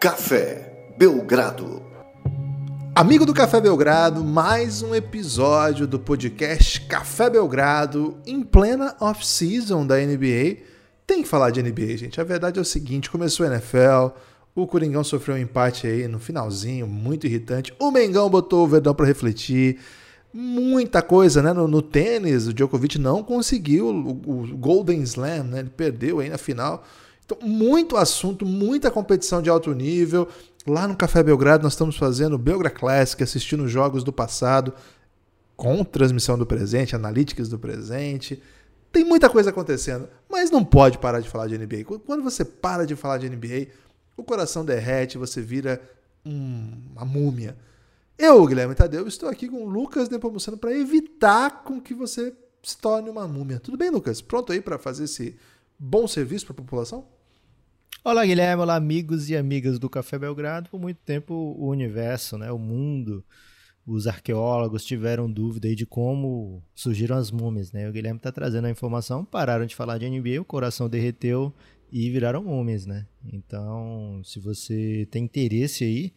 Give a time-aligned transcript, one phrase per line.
[0.00, 1.82] Café Belgrado.
[2.94, 9.98] Amigo do Café Belgrado, mais um episódio do podcast Café Belgrado em plena off-season da
[9.98, 10.56] NBA.
[11.06, 12.18] Tem que falar de NBA, gente.
[12.18, 14.16] A verdade é o seguinte: começou a NFL,
[14.54, 17.74] o Coringão sofreu um empate aí no finalzinho, muito irritante.
[17.78, 19.80] O Mengão botou o Verdão para refletir.
[20.32, 21.52] Muita coisa, né?
[21.52, 25.58] No, no, tênis, o Djokovic não conseguiu o, o Golden Slam, né?
[25.58, 26.86] Ele perdeu aí na final.
[27.30, 30.28] Então, muito assunto, muita competição de alto nível.
[30.66, 34.74] Lá no Café Belgrado nós estamos fazendo Belgra Classic, assistindo jogos do passado
[35.56, 38.42] com transmissão do presente, analíticas do presente.
[38.90, 41.84] Tem muita coisa acontecendo, mas não pode parar de falar de NBA.
[42.04, 43.68] Quando você para de falar de NBA,
[44.16, 45.80] o coração derrete, você vira
[46.26, 47.56] um, uma múmia.
[48.18, 52.76] Eu, Guilherme Tadeu, estou aqui com o Lucas Nepomuceno para evitar com que você se
[52.76, 53.60] torne uma múmia.
[53.60, 54.20] Tudo bem, Lucas?
[54.20, 55.36] Pronto aí para fazer esse
[55.78, 57.06] bom serviço para a população?
[58.02, 58.62] Olá, Guilherme.
[58.62, 60.70] Olá, amigos e amigas do Café Belgrado.
[60.70, 63.22] Por muito tempo, o universo, né, o mundo,
[63.86, 67.72] os arqueólogos tiveram dúvida aí de como surgiram as múmias.
[67.72, 67.86] Né?
[67.86, 69.22] O Guilherme está trazendo a informação.
[69.22, 71.54] Pararam de falar de NBA, o coração derreteu
[71.92, 72.86] e viraram múmias.
[72.86, 73.06] Né?
[73.30, 76.14] Então, se você tem interesse aí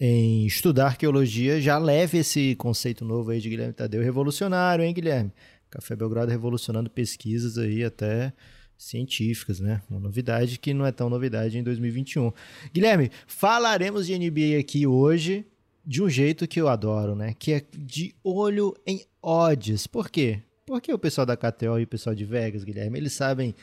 [0.00, 4.02] em estudar arqueologia, já leve esse conceito novo aí de Guilherme Tadeu.
[4.02, 5.30] Revolucionário, hein, Guilherme?
[5.70, 8.32] Café Belgrado revolucionando pesquisas aí até
[8.82, 9.82] científicas, né?
[9.88, 12.32] Uma novidade que não é tão novidade em 2021.
[12.72, 15.46] Guilherme, falaremos de NBA aqui hoje
[15.84, 17.34] de um jeito que eu adoro, né?
[17.38, 19.86] Que é de olho em odds.
[19.86, 20.40] Por quê?
[20.66, 23.54] Porque o pessoal da KTO e o pessoal de Vegas, Guilherme, eles sabem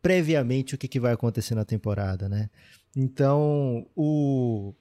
[0.00, 2.48] previamente o que, que vai acontecer na temporada, né?
[2.94, 4.72] Então, o,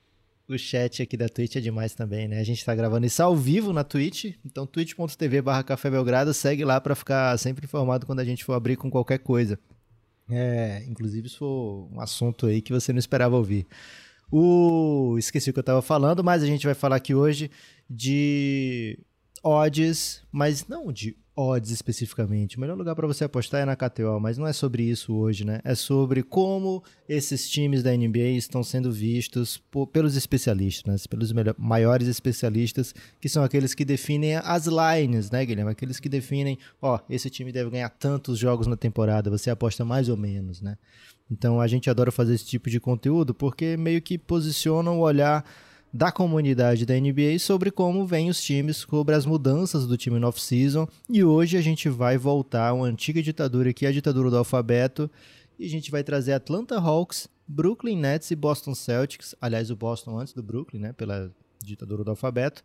[0.48, 2.40] o chat aqui da Twitch é demais também, né?
[2.40, 6.64] A gente tá gravando isso ao vivo na Twitch, então twitch.tv barra Café Belgrado, segue
[6.64, 9.60] lá para ficar sempre informado quando a gente for abrir com qualquer coisa.
[10.30, 13.68] É, inclusive isso foi um assunto aí que você não esperava ouvir.
[14.32, 17.52] O esqueci o que eu estava falando, mas a gente vai falar aqui hoje
[17.90, 18.98] de
[19.44, 22.58] odds, mas não de odds especificamente.
[22.58, 25.44] O melhor lugar para você apostar é na KTO, mas não é sobre isso hoje,
[25.44, 25.60] né?
[25.64, 31.08] É sobre como esses times da NBA estão sendo vistos por, pelos especialistas, né?
[31.10, 35.72] pelos maiores especialistas, que são aqueles que definem as lines, né, Guilherme?
[35.72, 40.08] Aqueles que definem, ó, esse time deve ganhar tantos jogos na temporada, você aposta mais
[40.08, 40.78] ou menos, né?
[41.30, 45.44] Então a gente adora fazer esse tipo de conteúdo porque meio que posiciona o olhar
[45.96, 50.28] da comunidade da NBA sobre como vêm os times, sobre as mudanças do time no
[50.28, 50.86] off-season.
[51.10, 54.38] E hoje a gente vai voltar a uma antiga ditadura que é a ditadura do
[54.38, 55.10] alfabeto.
[55.58, 59.34] E a gente vai trazer Atlanta Hawks, Brooklyn Nets e Boston Celtics.
[59.40, 60.92] Aliás, o Boston antes do Brooklyn, né?
[60.92, 61.32] Pela
[61.64, 62.62] ditadura do alfabeto.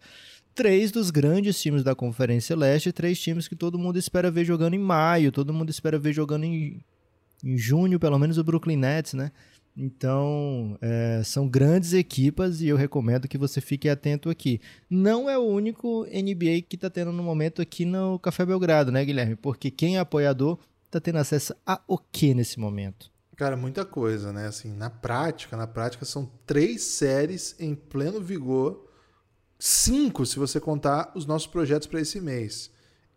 [0.52, 4.74] Três dos grandes times da Conferência Leste, três times que todo mundo espera ver jogando
[4.74, 6.80] em maio, todo mundo espera ver jogando em,
[7.44, 9.30] em junho, pelo menos o Brooklyn Nets, né?
[9.82, 14.60] Então, é, são grandes equipas e eu recomendo que você fique atento aqui.
[14.90, 19.02] Não é o único NBA que está tendo no momento aqui no Café Belgrado, né,
[19.02, 19.36] Guilherme?
[19.36, 23.10] Porque quem é apoiador está tendo acesso a o que nesse momento?
[23.36, 24.48] Cara, muita coisa, né?
[24.48, 28.86] Assim, na prática, na prática são três séries em pleno vigor,
[29.58, 32.70] cinco se você contar os nossos projetos para esse mês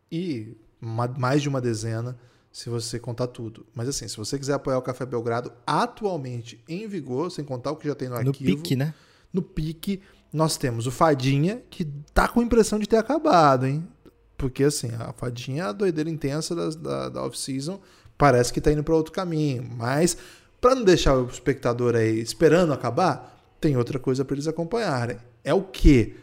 [0.09, 2.17] e mais de uma dezena
[2.53, 3.65] se você contar tudo.
[3.73, 7.75] Mas assim, se você quiser apoiar o Café Belgrado atualmente em vigor, sem contar o
[7.75, 8.51] que já tem no, no arquivo.
[8.51, 8.93] No pique, né?
[9.33, 13.87] No pique, nós temos o Fadinha, que tá com a impressão de ter acabado, hein?
[14.37, 17.81] Porque assim, a Fadinha, a doideira intensa da, da, da off-season,
[18.19, 19.67] parece que tá indo para outro caminho.
[19.75, 20.15] Mas,
[20.61, 25.17] para não deixar o espectador aí esperando acabar, tem outra coisa para eles acompanharem.
[25.43, 26.17] É o que?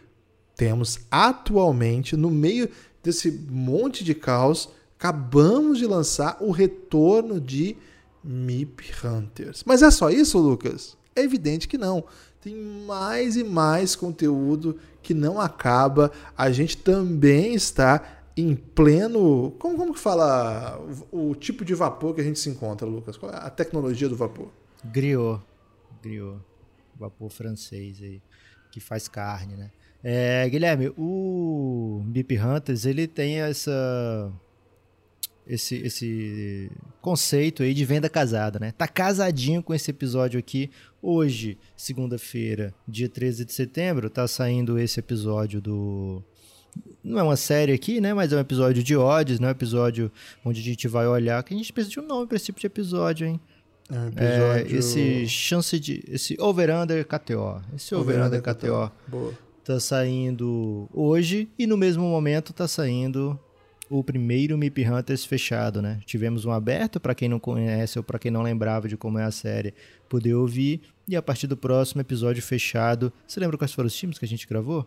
[0.55, 2.69] Temos atualmente, no meio
[3.03, 4.69] desse monte de caos,
[5.01, 7.75] acabamos de lançar o retorno de
[8.23, 9.65] MIP Hunters.
[9.65, 10.95] Mas é só isso, Lucas?
[11.17, 12.05] É evidente que não.
[12.39, 16.13] Tem mais e mais conteúdo que não acaba.
[16.37, 19.53] A gente também está em pleno.
[19.59, 20.79] Como, como que fala
[21.11, 23.17] o, o tipo de vapor que a gente se encontra, Lucas?
[23.17, 24.49] Qual é a tecnologia do vapor?
[24.85, 25.41] Griot.
[26.03, 26.39] Griot.
[26.99, 28.21] Vapor francês aí.
[28.71, 29.71] Que faz carne, né?
[30.05, 34.31] É, Guilherme, o MIP Hunters ele tem essa
[35.51, 36.71] esse, esse
[37.03, 38.73] conceito aí de venda casada, né?
[38.79, 40.71] Tá casadinho com esse episódio aqui.
[41.03, 46.23] Hoje, segunda-feira, dia 13 de setembro, tá saindo esse episódio do.
[47.03, 48.15] Não é uma série aqui, né?
[48.15, 49.49] Mas é um episódio de odds, né?
[49.49, 50.13] Um episódio
[50.45, 51.43] onde a gente vai olhar.
[51.43, 53.41] Que a gente precisa de um nome para esse tipo de episódio, hein?
[53.91, 54.77] É um episódio...
[54.77, 56.05] É, esse chance de.
[56.07, 57.61] Esse over-under KTO.
[57.75, 58.89] Esse over-under over KTO.
[58.89, 58.93] KTO.
[59.09, 59.35] Boa.
[59.65, 63.39] Tá saindo hoje e no mesmo momento tá saindo
[63.91, 65.99] o primeiro Mip Hunters fechado, né?
[66.07, 69.25] Tivemos um aberto para quem não conhece ou para quem não lembrava de como é
[69.25, 69.75] a série
[70.09, 70.81] poder ouvir.
[71.09, 74.29] E a partir do próximo episódio fechado, você lembra quais foram os times que a
[74.29, 74.87] gente gravou?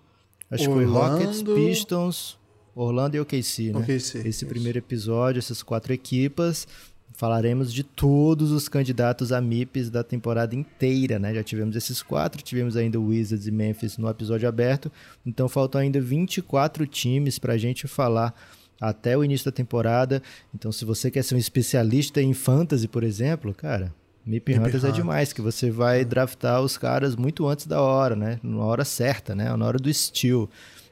[0.50, 0.88] Acho Orlando...
[0.88, 2.40] que foi Rockets, Pistons,
[2.74, 3.80] Orlando e OKC, né?
[3.80, 4.46] OKC, Esse isso.
[4.48, 6.66] primeiro episódio, essas quatro equipas.
[7.12, 11.36] Falaremos de todos os candidatos a MIPs da temporada inteira, né?
[11.36, 14.90] Já tivemos esses quatro, tivemos ainda o Wizards e Memphis no episódio aberto,
[15.26, 18.34] então faltam ainda 24 times para a gente falar
[18.80, 20.22] até o início da temporada.
[20.54, 23.94] Então, se você quer ser um especialista em fantasy, por exemplo, cara,
[24.26, 28.40] MIP Hunters é demais, que você vai draftar os caras muito antes da hora, né?
[28.42, 29.56] Na hora certa, né?
[29.56, 30.50] Na hora do estilo.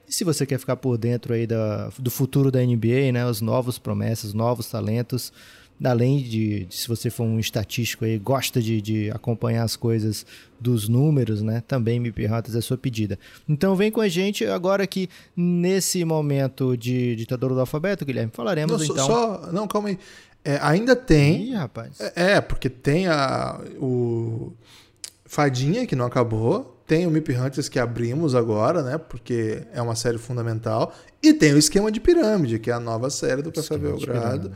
[0.07, 3.25] E se você quer ficar por dentro aí da, do futuro da NBA, né?
[3.25, 5.31] Os novos promessas, novos talentos,
[5.83, 10.25] além de, de, se você for um estatístico aí, gosta de, de, acompanhar as coisas
[10.59, 11.63] dos números, né?
[11.67, 13.17] Também MIP Hunters é sua pedida.
[13.47, 18.87] Então vem com a gente agora que nesse momento de ditador do alfabeto, Guilherme, falaremos
[18.87, 19.05] não, então.
[19.05, 19.99] Só, não, calma aí.
[20.43, 21.49] É, ainda tem.
[21.49, 21.99] Ih, rapaz.
[21.99, 24.51] É, é, porque tem a, o
[25.25, 26.77] Fadinha, que não acabou.
[26.85, 28.97] Tem o MIP Hunters que abrimos agora, né?
[28.97, 30.93] Porque é uma série fundamental.
[31.23, 34.51] E tem o Esquema de Pirâmide, que é a nova série do Café Belgrado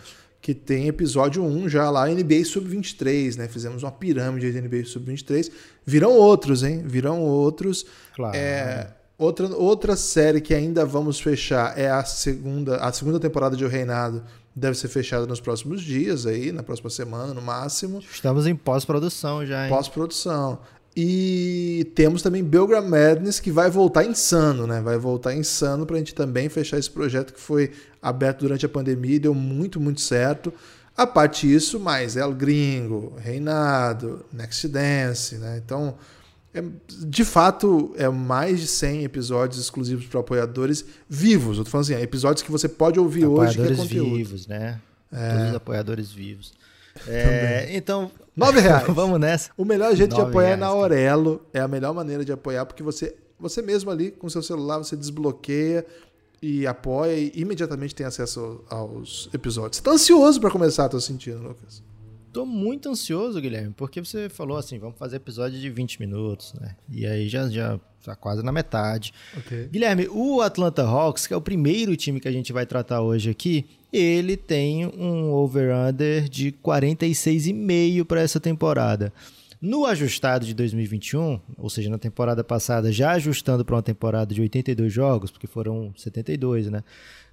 [0.45, 3.47] que tem episódio 1 já lá, NBA Sub-23, né?
[3.47, 5.51] Fizemos uma pirâmide de NBA Sub-23.
[5.83, 6.83] Virão outros, hein?
[6.85, 7.83] Virão outros.
[8.15, 8.37] Claro.
[8.37, 13.65] É, outra, outra série que ainda vamos fechar é a segunda, a segunda temporada de
[13.65, 14.23] O Reinado.
[14.55, 17.97] Deve ser fechada nos próximos dias aí, na próxima semana, no máximo.
[17.99, 19.69] Estamos em pós-produção já, hein?
[19.69, 20.59] Pós-produção.
[20.95, 24.79] E temos também Belgram Madness, que vai voltar insano, né?
[24.79, 27.71] Vai voltar insano para a gente também fechar esse projeto que foi
[28.01, 30.53] aberto durante a pandemia e deu muito, muito certo.
[30.95, 35.61] A parte disso, mais El Gringo, Reinado, Next Dance, né?
[35.63, 35.95] Então,
[36.53, 41.57] é, de fato, é mais de 100 episódios exclusivos para apoiadores vivos.
[41.57, 44.15] Eu tô falando assim, é episódios que você pode ouvir hoje que é conteúdo.
[44.15, 44.79] vivos, né?
[45.11, 45.31] É.
[45.31, 46.53] Todos os apoiadores vivos.
[47.07, 48.85] É, então, nove reais.
[48.93, 49.51] vamos nessa.
[49.57, 51.45] O melhor jeito de apoiar reais, é na Aurelo.
[51.53, 54.95] É a melhor maneira de apoiar, porque você, você mesmo ali, com seu celular, você
[54.95, 55.85] desbloqueia
[56.41, 59.77] e apoia e imediatamente tem acesso aos episódios.
[59.77, 61.81] Você tá ansioso para começar, tô sentindo, Lucas.
[62.35, 66.75] Tô muito ansioso, Guilherme, porque você falou assim, vamos fazer episódio de 20 minutos, né?
[66.91, 69.13] E aí já, já tá quase na metade.
[69.37, 69.69] Okay.
[69.69, 73.29] Guilherme, o Atlanta Hawks, que é o primeiro time que a gente vai tratar hoje
[73.29, 79.13] aqui, ele tem um over-under de 46,5 para essa temporada.
[79.65, 84.39] No ajustado de 2021, ou seja, na temporada passada, já ajustando para uma temporada de
[84.39, 86.83] 82 jogos, porque foram 72, né?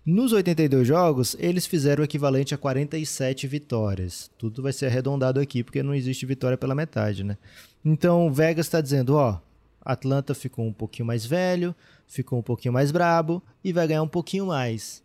[0.02, 4.30] Nos 82 jogos, eles fizeram o equivalente a 47 vitórias.
[4.38, 7.36] Tudo vai ser arredondado aqui, porque não existe vitória pela metade, né?
[7.84, 9.38] Então, Vegas está dizendo, ó,
[9.84, 11.76] Atlanta ficou um pouquinho mais velho,
[12.06, 15.04] ficou um pouquinho mais brabo e vai ganhar um pouquinho mais.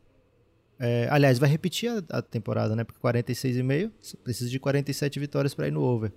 [0.80, 2.86] É, aliás, vai repetir a, a temporada, né?
[2.86, 3.92] Porque 46,5
[4.24, 6.14] precisa de 47 vitórias para ir no over.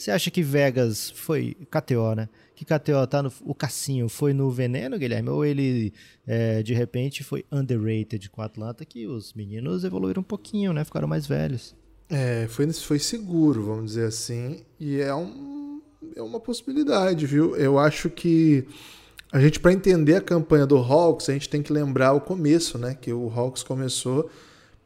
[0.00, 2.26] Você acha que Vegas foi KTO, né?
[2.54, 3.30] Que KTO tá no.
[3.42, 5.28] O Cassinho foi no veneno, Guilherme?
[5.28, 5.92] Ou ele,
[6.26, 10.86] é, de repente, foi underrated com o Atlanta, que os meninos evoluíram um pouquinho, né?
[10.86, 11.76] Ficaram mais velhos.
[12.08, 14.64] É, foi, foi seguro, vamos dizer assim.
[14.80, 15.82] E é, um,
[16.16, 17.54] é uma possibilidade, viu?
[17.54, 18.66] Eu acho que
[19.30, 22.78] a gente, para entender a campanha do Hawks, a gente tem que lembrar o começo,
[22.78, 22.96] né?
[22.98, 24.30] Que o Hawks começou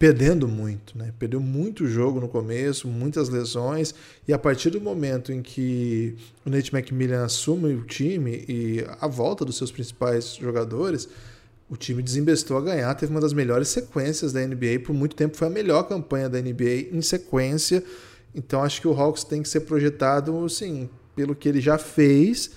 [0.05, 1.15] perdendo muito, né?
[1.19, 3.95] Perdeu muito jogo no começo, muitas lesões,
[4.29, 9.07] e a partir do momento em que o Nate McMillan assume o time e a
[9.09, 11.09] volta dos seus principais jogadores,
[11.71, 15.39] o time desembestou a ganhar, teve uma das melhores sequências da NBA, por muito tempo
[15.39, 17.83] foi a melhor campanha da NBA em sequência.
[18.35, 22.51] Então acho que o Hawks tem que ser projetado, assim, pelo que ele já fez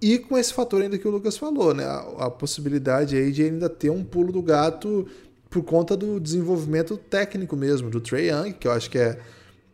[0.00, 1.84] e com esse fator ainda que o Lucas falou, né?
[1.84, 5.06] A, a, possibilidade aí de ainda ter um pulo do gato
[5.56, 9.18] por conta do desenvolvimento técnico mesmo, do Trey Young, que eu acho que é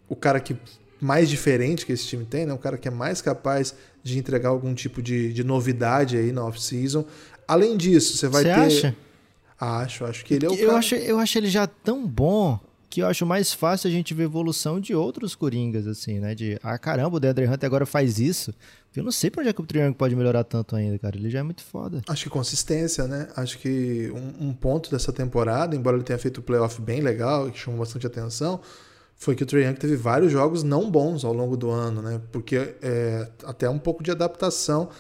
[0.09, 0.57] o cara que
[1.01, 2.55] mais diferente que esse time tem, né?
[2.55, 6.45] Um cara que é mais capaz de entregar algum tipo de, de novidade aí na
[6.45, 7.05] off-season.
[7.49, 8.61] Além disso, você vai você ter.
[8.61, 8.97] Acha?
[9.59, 10.79] Acho, acho que ele é o eu cara.
[10.79, 14.25] Acho, eu acho ele já tão bom que eu acho mais fácil a gente ver
[14.25, 16.33] evolução de outros Coringas, assim, né?
[16.33, 18.55] De, ah, caramba, o Deandre Hunter agora faz isso.
[18.95, 21.17] Eu não sei pra onde é que o Triângulo pode melhorar tanto ainda, cara.
[21.17, 22.03] Ele já é muito foda.
[22.07, 23.29] Acho que consistência, né?
[23.35, 27.51] Acho que um, um ponto dessa temporada, embora ele tenha feito o playoff bem legal,
[27.51, 28.61] que chamou bastante atenção,
[29.17, 32.21] foi que o Trae teve vários jogos não bons ao longo do ano, né?
[32.31, 34.91] Porque é, até um pouco de adaptação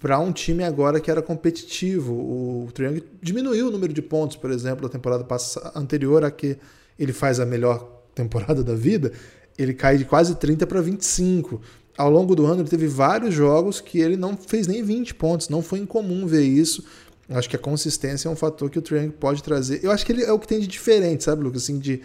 [0.00, 2.14] para um time agora que era competitivo.
[2.14, 5.26] O Trae diminuiu o número de pontos, por exemplo, da temporada
[5.74, 6.56] anterior a que
[6.98, 9.12] ele faz a melhor temporada da vida,
[9.58, 11.60] ele cai de quase 30 para 25.
[11.96, 15.48] Ao longo do ano ele teve vários jogos que ele não fez nem 20 pontos,
[15.48, 16.84] não foi incomum ver isso.
[17.28, 19.80] Acho que a consistência é um fator que o Triang pode trazer.
[19.82, 21.64] Eu acho que ele é o que tem de diferente, sabe, Lucas?
[21.64, 22.02] Assim, de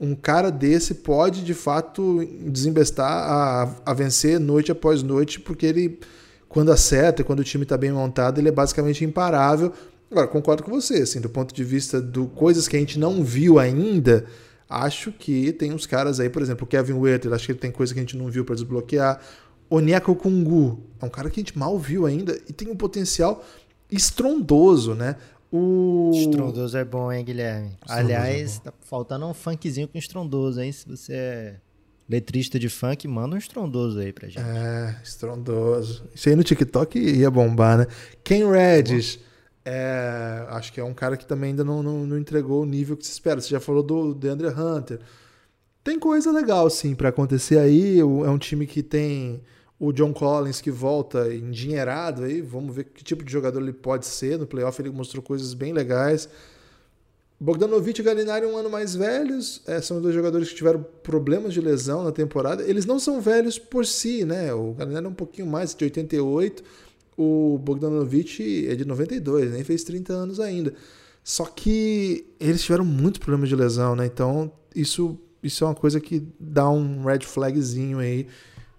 [0.00, 6.00] um cara desse pode, de fato, desembestar a, a vencer noite após noite, porque ele,
[6.48, 9.72] quando acerta, quando o time está bem montado, ele é basicamente imparável.
[10.10, 13.22] Agora, concordo com você, assim, do ponto de vista do coisas que a gente não
[13.22, 14.24] viu ainda,
[14.72, 17.70] acho que tem uns caras aí, por exemplo, o Kevin Werther, acho que ele tem
[17.70, 19.20] coisa que a gente não viu para desbloquear.
[19.68, 22.76] O Onyeka Kungu é um cara que a gente mal viu ainda e tem um
[22.76, 23.44] potencial
[23.90, 25.16] estrondoso, né?
[25.50, 26.10] O...
[26.14, 27.76] Estrondoso é bom, hein, Guilherme?
[27.82, 30.72] Estrondoso é Aliás, é tá faltando um funkzinho com estrondoso, hein?
[30.72, 31.56] Se você é
[32.08, 34.40] letrista de funk, manda um estrondoso aí pra gente.
[34.40, 36.04] É, estrondoso.
[36.14, 37.86] Isso aí no TikTok ia bombar, né?
[38.24, 39.18] Ken Reddish.
[39.18, 39.31] É,
[40.48, 43.06] acho que é um cara que também ainda não, não, não, entregou o nível que
[43.06, 43.40] se espera.
[43.40, 45.00] Você já falou do DeAndre Hunter.
[45.84, 47.98] Tem coisa legal, sim, para acontecer aí.
[48.00, 49.42] É um time que tem
[49.78, 54.06] o John Collins que volta endinheirado aí, vamos ver que tipo de jogador ele pode
[54.06, 54.38] ser.
[54.38, 56.28] No playoff ele mostrou coisas bem legais.
[57.40, 61.60] Bogdanovic e Galinari um ano mais velhos, é, são dois jogadores que tiveram problemas de
[61.60, 62.62] lesão na temporada.
[62.62, 64.54] Eles não são velhos por si, né?
[64.54, 66.62] O Galinari é um pouquinho mais, de 88.
[67.16, 70.74] O Bogdanovic é de 92, nem fez 30 anos ainda.
[71.22, 74.06] Só que eles tiveram muitos problemas de lesão, né?
[74.06, 78.26] Então isso, isso é uma coisa que dá um red flagzinho aí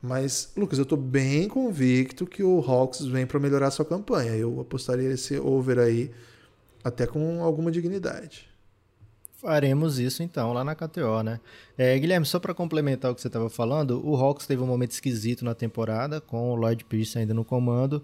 [0.04, 4.36] mas, Lucas, eu estou bem convicto que o Hawks vem para melhorar sua campanha.
[4.36, 6.12] Eu apostaria esse over aí
[6.84, 8.50] até com alguma dignidade.
[9.43, 11.38] Faremos isso então lá na KTO, né?
[11.77, 14.91] É, Guilherme, só para complementar o que você estava falando, o Hawks teve um momento
[14.91, 18.01] esquisito na temporada, com o Lloyd Pierce ainda no comando.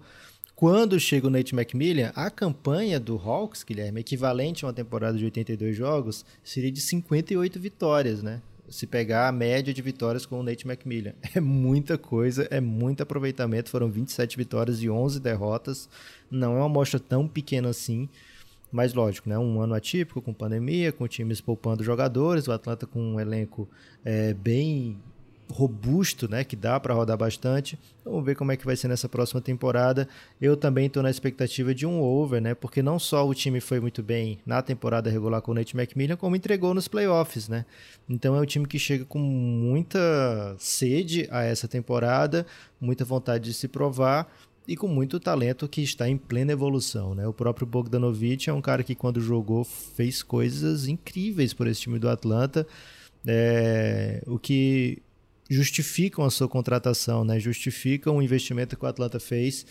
[0.54, 5.24] Quando chega o Nate McMillan, a campanha do Hawks, Guilherme, equivalente a uma temporada de
[5.24, 8.42] 82 jogos, seria de 58 vitórias, né?
[8.68, 11.14] se pegar a média de vitórias com o Nate McMillan.
[11.34, 13.70] É muita coisa, é muito aproveitamento.
[13.70, 15.88] Foram 27 vitórias e 11 derrotas.
[16.30, 18.08] Não é uma amostra tão pequena assim.
[18.70, 19.38] Mas lógico, né?
[19.38, 23.68] Um ano atípico, com pandemia, com times poupando jogadores, o Atlanta com um elenco
[24.04, 24.98] é, bem
[25.50, 27.78] robusto, né, que dá para rodar bastante.
[28.04, 30.08] Vamos ver como é que vai ser nessa próxima temporada.
[30.40, 33.80] Eu também estou na expectativa de um over, né, porque não só o time foi
[33.80, 37.66] muito bem na temporada regular com o Nate McMillan, como entregou nos playoffs, né.
[38.08, 42.46] Então é um time que chega com muita sede a essa temporada,
[42.80, 44.32] muita vontade de se provar
[44.66, 47.26] e com muito talento que está em plena evolução, né?
[47.26, 51.98] O próprio Bogdanovic é um cara que quando jogou fez coisas incríveis por esse time
[51.98, 52.66] do Atlanta.
[53.26, 55.02] É, o que
[55.48, 57.40] justificam a sua contratação, né?
[57.40, 59.66] Justificam o investimento que o Atlanta fez.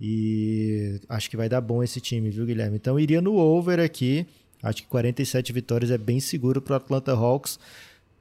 [0.00, 2.76] E acho que vai dar bom esse time, viu, Guilherme?
[2.76, 4.26] Então iria no over aqui.
[4.62, 7.58] Acho que 47 vitórias é bem seguro para o Atlanta Hawks.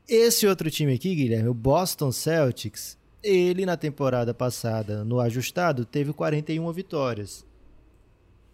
[0.08, 6.14] Esse outro time aqui, Guilherme, o Boston Celtics, ele na temporada passada, no ajustado, teve
[6.14, 7.46] 41 vitórias.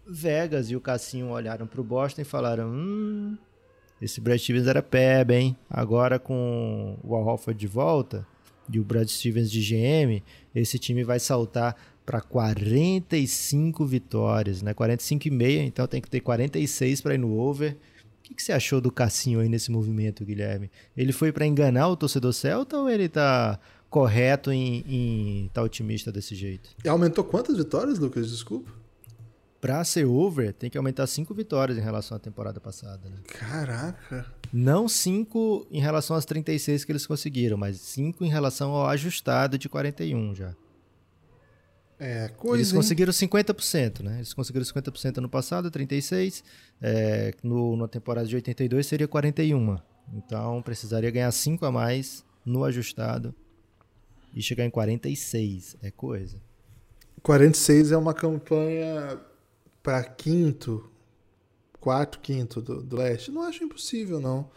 [0.06, 3.36] Vegas e o Cassinho olharam para o Boston e falaram: Hum,
[4.00, 5.56] esse Brad Stevens era peba, hein?
[5.68, 8.26] Agora com o Al Horford de volta,
[8.72, 10.22] e o Brad Stevens de GM,
[10.54, 14.72] esse time vai saltar para 45 vitórias, né?
[14.72, 17.72] 45 e meia, então tem que ter 46 para ir no over.
[17.72, 17.76] O
[18.22, 20.70] que, que, você achou do Cassinho aí nesse movimento, Guilherme?
[20.96, 23.58] Ele foi para enganar o torcedor celta ou ele tá
[23.96, 26.68] correto em estar tá otimista desse jeito?
[26.84, 28.28] E aumentou quantas vitórias, Lucas?
[28.28, 28.70] Desculpa.
[29.58, 33.16] Para ser over, tem que aumentar 5 vitórias em relação à temporada passada, né?
[33.26, 34.26] Caraca.
[34.52, 39.56] Não 5 em relação às 36 que eles conseguiram, mas 5 em relação ao ajustado
[39.56, 40.54] de 41 já.
[41.98, 42.56] É, coisa.
[42.56, 44.16] Eles conseguiram 50%, né?
[44.16, 46.44] Eles conseguiram 50% ano passado, 36.
[46.82, 49.78] É, no, na temporada de 82 seria 41.
[50.12, 53.34] Então precisaria ganhar 5 a mais no ajustado
[54.36, 55.76] e chegar em 46.
[55.82, 56.36] É coisa.
[57.22, 59.18] 46 é uma campanha
[59.82, 60.88] para quinto
[61.86, 63.30] quarto, quinto do, do leste.
[63.30, 64.50] Não acho impossível, não.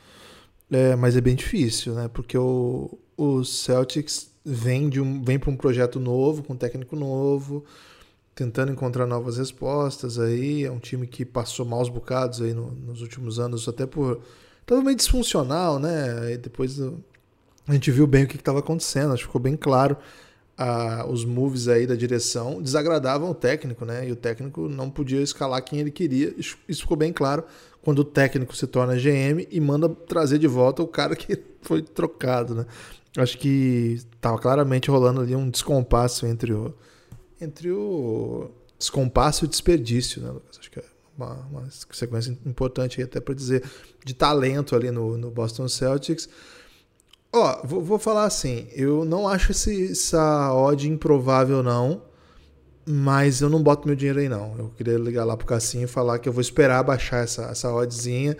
[0.71, 2.07] É, mas é bem difícil, né?
[2.07, 6.95] Porque o, o Celtics vem, de um, vem para um projeto novo, com um técnico
[6.95, 7.63] novo,
[8.33, 10.65] tentando encontrar novas respostas aí.
[10.65, 14.21] É um time que passou maus bocados aí no, nos últimos anos, até por.
[14.65, 16.19] Tava meio disfuncional, né?
[16.21, 16.79] Aí depois
[17.69, 19.97] a gente viu bem o que estava acontecendo, acho que ficou bem claro
[20.57, 24.07] a, os moves aí da direção desagradavam o técnico, né?
[24.09, 26.35] E o técnico não podia escalar quem ele queria.
[26.37, 27.45] Isso ficou bem claro
[27.81, 31.81] quando o técnico se torna GM e manda trazer de volta o cara que foi
[31.81, 32.65] trocado, né?
[33.17, 36.73] Acho que estava claramente rolando ali um descompasso entre o
[37.39, 40.59] entre o descompasso e o desperdício, né, Lucas?
[40.59, 40.83] Acho que é
[41.17, 43.63] uma, uma sequência importante aí até para dizer
[44.03, 46.27] de talento ali no, no Boston Celtics.
[47.31, 52.01] Ó, vou, vou, falar assim, eu não acho esse, essa odd improvável, não.
[52.91, 54.55] Mas eu não boto meu dinheiro aí, não.
[54.57, 57.71] Eu queria ligar lá pro Cassinho e falar que eu vou esperar baixar essa, essa
[57.71, 58.35] oddzinha.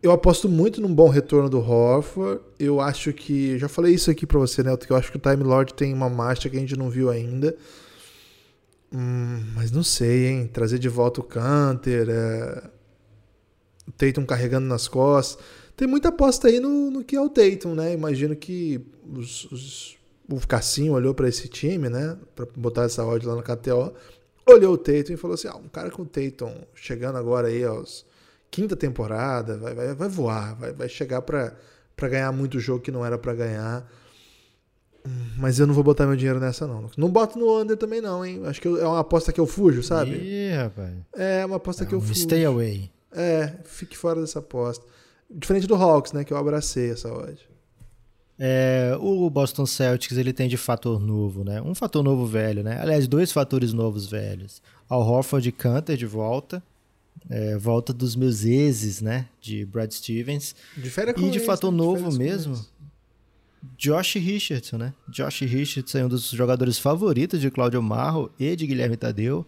[0.00, 2.40] Eu aposto muito num bom retorno do Horford.
[2.60, 3.58] Eu acho que.
[3.58, 4.76] Já falei isso aqui pra você, né?
[4.88, 7.56] Eu acho que o Time Lord tem uma marcha que a gente não viu ainda.
[8.92, 10.46] Hum, mas não sei, hein?
[10.46, 12.08] Trazer de volta o Canter.
[12.08, 12.62] É...
[13.88, 15.42] O Tatum carregando nas costas.
[15.76, 17.92] Tem muita aposta aí no, no que é o Tatum, né?
[17.92, 18.80] Imagino que
[19.16, 19.96] os, os
[20.28, 23.92] o Cassinho olhou para esse time, né, para botar essa odd lá no KTO,
[24.46, 27.64] olhou o Tatum e falou assim: ah, um cara com o Tatum chegando agora aí
[27.64, 28.04] aos
[28.50, 31.56] quinta temporada, vai, vai, vai voar, vai, vai chegar para
[31.96, 33.90] ganhar muito jogo que não era para ganhar.
[35.36, 36.88] Mas eu não vou botar meu dinheiro nessa, não.
[36.96, 38.40] Não boto no under também, não, hein?
[38.44, 40.12] Acho que é uma aposta que eu fujo, sabe?
[40.12, 40.92] Ih, rapaz.
[41.12, 42.14] É uma aposta é que eu um fujo.
[42.14, 42.88] Stay away.
[43.10, 44.86] É, fique fora dessa aposta.
[45.34, 46.24] Diferente do Hawks, né?
[46.24, 47.38] Que eu abracei essa odd.
[48.38, 51.62] É, o Boston Celtics ele tem de fator novo, né?
[51.62, 52.80] Um fator novo velho, né?
[52.80, 54.60] Aliás, dois fatores novos velhos.
[54.88, 56.62] Al Horford e Canter de volta.
[57.30, 59.28] É, volta dos meus exes, né?
[59.40, 60.56] De Brad Stevens.
[60.76, 61.78] De e de eles, fator né?
[61.78, 62.60] novo mesmo.
[63.78, 64.94] Josh Richardson, né?
[65.08, 69.46] Josh Richardson é um dos jogadores favoritos de Claudio Marro e de Guilherme Tadeu.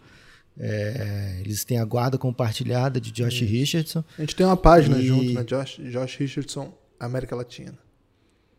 [0.57, 4.03] É, eles têm a guarda compartilhada de Josh Richardson.
[4.17, 5.43] A gente tem uma página E- junto, né?
[5.43, 7.77] Josh, Josh Richardson, América Latina.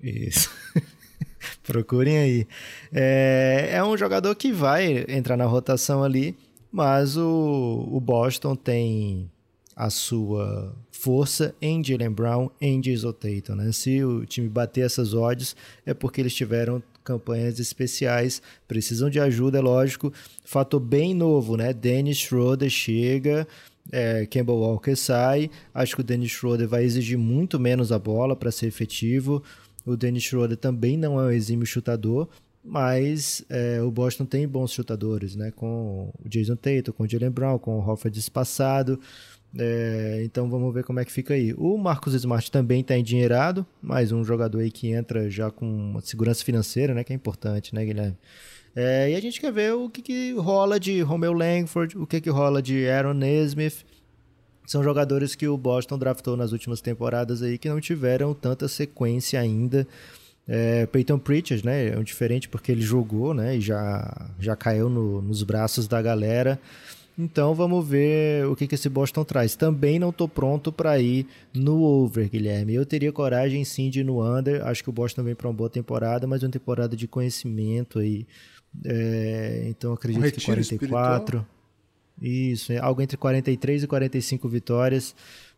[0.03, 0.50] Isso.
[1.62, 2.47] Procurem aí.
[2.93, 6.37] É, é um jogador que vai entrar na rotação ali,
[6.71, 9.31] mas o, o Boston tem
[9.75, 13.73] a sua força em Jalen Brown, em Jason Tatum, né?
[13.73, 19.59] Se o time bater essas odds, é porque eles tiveram campanhas especiais, precisam de ajuda,
[19.59, 20.13] é lógico.
[20.45, 21.73] Fator bem novo, né?
[21.73, 23.47] Dennis Schroeder chega,
[23.93, 25.49] é, Campbell Walker sai.
[25.73, 29.43] Acho que o Dennis Schroeder vai exigir muito menos a bola para ser efetivo.
[29.87, 32.29] O Dennis Schroeder também não é um exímio chutador,
[32.63, 35.53] mas é, o Boston tem bons chutadores, né?
[35.55, 38.99] Com o Jason Tatum, com o Jalen Brown, com o Hofford espaçado.
[39.59, 41.55] É, então vamos ver como é que fica aí.
[41.57, 46.01] O Marcos Smart também está endinheirado, mais um jogador aí que entra já com uma
[46.03, 47.03] segurança financeira, né?
[47.03, 48.16] Que é importante, né, Guilherme?
[48.75, 52.21] É, e a gente quer ver o que, que rola de Romeo Langford, o que,
[52.21, 53.85] que rola de Aaron Nesmith.
[54.66, 59.40] São jogadores que o Boston draftou nas últimas temporadas aí que não tiveram tanta sequência
[59.40, 59.87] ainda.
[60.47, 61.88] É, Peyton Pritchard, né?
[61.88, 63.57] É um diferente porque ele jogou, né?
[63.57, 66.61] E já, já caiu no- nos braços da galera.
[67.18, 69.57] Então vamos ver o que, que esse Boston traz.
[69.57, 72.74] Também não tô pronto para ir no over, Guilherme.
[72.74, 74.66] Eu teria coragem sim de ir no under.
[74.66, 78.26] Acho que o Boston vem para uma boa temporada, mas uma temporada de conhecimento aí.
[78.85, 81.46] É, então acredito que retiro 44.
[82.20, 85.14] Isso, é algo entre 43 e 45 vitórias.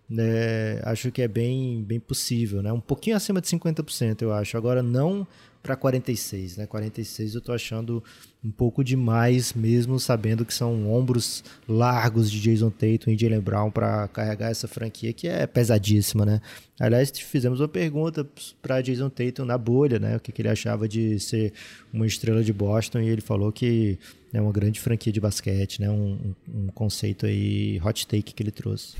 [0.08, 2.72] né, acho que é bem, bem possível, né?
[2.72, 4.56] Um pouquinho acima de 50%, eu acho.
[4.56, 5.26] Agora não
[5.62, 6.66] para 46, né?
[6.66, 8.02] 46 eu tô achando
[8.44, 13.70] um pouco demais, mesmo sabendo que são ombros largos de Jason Tatum e Jalen Brown
[13.70, 16.40] para carregar essa franquia que é pesadíssima, né?
[16.78, 18.26] Aliás, fizemos uma pergunta
[18.62, 20.16] para Jason Tatum na bolha, né?
[20.16, 21.52] O que, que ele achava de ser
[21.92, 23.98] uma estrela de Boston e ele falou que
[24.32, 25.90] é uma grande franquia de basquete, né?
[25.90, 28.96] Um- um conceito aí hot take que ele trouxe.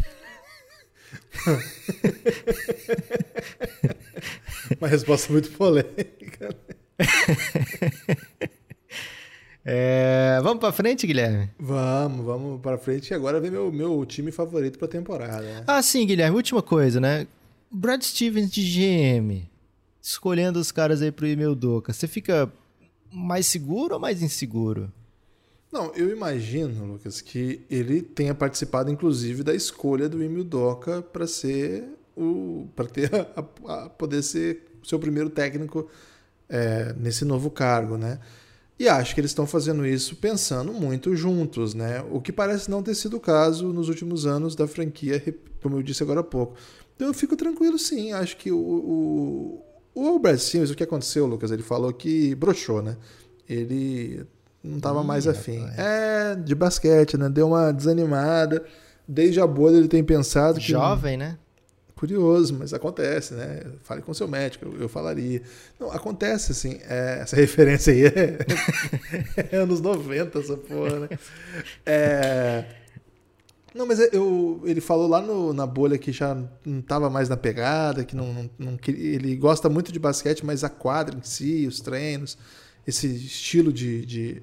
[4.79, 6.55] Uma resposta muito polêmica.
[9.71, 11.51] É, vamos para frente, Guilherme?
[11.59, 13.11] Vamos, vamos pra frente.
[13.11, 15.42] E agora vem meu, meu time favorito pra temporada.
[15.42, 15.62] né?
[15.66, 17.27] Ah, sim, Guilherme, última coisa, né?
[17.71, 19.47] Brad Stevens de GM,
[20.01, 22.51] escolhendo os caras aí pro e-mail Doca, você fica
[23.12, 24.90] mais seguro ou mais inseguro?
[25.71, 31.27] Não, eu imagino, Lucas, que ele tenha participado, inclusive, da escolha do Emil Doca para
[31.27, 31.85] ser
[32.17, 32.67] o.
[32.75, 35.89] para ter a, a- poder ser o seu primeiro técnico
[36.49, 38.21] é, nesse novo cargo, né?
[38.79, 42.03] E acho que eles estão fazendo isso pensando muito juntos, né?
[42.11, 45.23] O que parece não ter sido o caso nos últimos anos da franquia,
[45.63, 46.57] como eu disse agora há pouco.
[46.97, 48.13] Então eu fico tranquilo, sim.
[48.13, 49.65] Acho que o, o,
[50.15, 51.51] o Brad Stevens, o que aconteceu, Lucas?
[51.51, 52.97] Ele falou que broxou, né?
[53.49, 54.25] Ele
[54.62, 55.66] não estava mais afim.
[55.77, 57.29] É, de basquete, né?
[57.29, 58.64] Deu uma desanimada.
[59.07, 60.71] Desde a bolha ele tem pensado que.
[60.71, 61.38] Jovem, né?
[61.94, 63.62] Curioso, mas acontece, né?
[63.83, 65.42] Fale com seu médico, eu, eu falaria.
[65.81, 68.38] Não, acontece, assim, é, essa referência aí é,
[69.51, 71.09] é anos 90, essa porra, né?
[71.85, 72.64] É,
[73.75, 77.37] não, mas eu, ele falou lá no- na bolha que já não estava mais na
[77.37, 81.66] pegada, que não, não, não ele gosta muito de basquete, mas a quadra em si,
[81.66, 82.38] os treinos,
[82.88, 84.42] esse estilo de, de,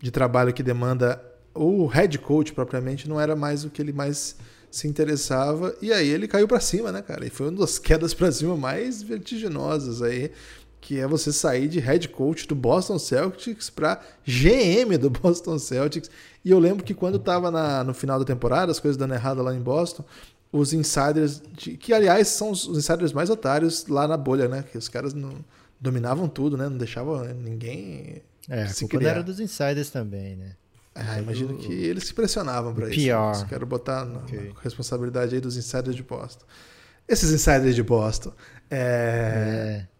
[0.00, 1.22] de trabalho que demanda
[1.54, 4.36] o head coach propriamente não era mais o que ele mais
[4.70, 5.76] se interessava.
[5.82, 7.26] E aí ele caiu para cima, né, cara?
[7.26, 10.32] E foi uma das quedas para cima mais vertiginosas aí
[10.80, 16.10] que é você sair de head coach do Boston Celtics para GM do Boston Celtics.
[16.44, 17.50] E eu lembro que quando estava
[17.82, 20.04] no final da temporada, as coisas dando errado lá em Boston,
[20.52, 24.62] os insiders, de, que aliás são os, os, insiders mais otários lá na bolha, né?
[24.62, 25.32] Que os caras não
[25.84, 26.68] dominavam tudo, né?
[26.68, 28.22] Não deixavam ninguém.
[28.48, 30.52] É, se a culpa era dos insiders também, né?
[30.94, 33.06] Ah, imagino que eles se pressionavam para isso.
[33.06, 33.48] PR.
[33.48, 34.52] Quero botar na, okay.
[34.54, 36.44] na responsabilidade aí dos insiders de Boston.
[37.06, 38.32] Esses insiders de Boston.
[38.70, 39.86] É...
[39.86, 39.94] é.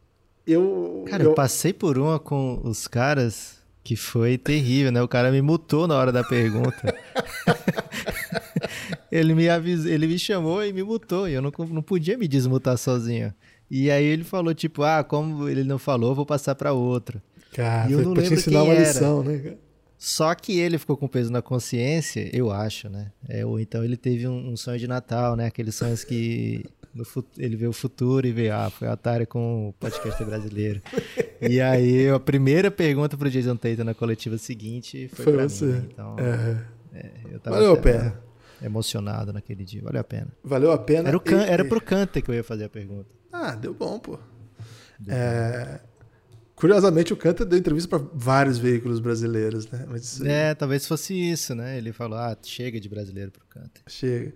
[0.46, 1.30] Eu, cara, eu...
[1.30, 5.02] eu passei por uma com os caras que foi terrível, né?
[5.02, 6.94] O cara me mutou na hora da pergunta.
[9.10, 12.28] ele me avisou, ele me chamou e me mutou, e eu não, não podia me
[12.28, 13.34] desmutar sozinho.
[13.76, 17.20] E aí ele falou, tipo, ah, como ele não falou, vou passar para outro.
[17.52, 18.78] Cara, e eu não lembro quem uma era.
[18.78, 19.56] lição, né,
[19.98, 23.10] Só que ele ficou com peso na consciência, eu acho, né?
[23.28, 25.46] É, ou então ele teve um, um sonho de Natal, né?
[25.46, 27.04] Aqueles sonhos que no,
[27.36, 30.80] ele vê o futuro e vê, ah, foi a Atari com o podcast brasileiro.
[31.42, 35.64] e aí, a primeira pergunta pro Jason Tatum na coletiva seguinte foi, foi pra você.
[35.64, 36.64] Mim, então, é.
[36.94, 38.23] É, eu tava Valeu a pena.
[38.64, 40.28] Emocionado naquele dia, valeu a pena.
[40.42, 41.08] Valeu a pena.
[41.08, 43.06] Era, o can, e, era pro Canter que eu ia fazer a pergunta.
[43.32, 44.18] Ah, deu bom, pô.
[44.98, 45.80] Deu é...
[45.82, 45.94] Bom.
[46.56, 49.84] Curiosamente, o Cantor deu entrevista para vários veículos brasileiros, né?
[49.88, 51.76] Mas, é, talvez fosse isso, né?
[51.76, 53.82] Ele falou, ah, chega de brasileiro pro Cantor.
[53.88, 54.32] Chega.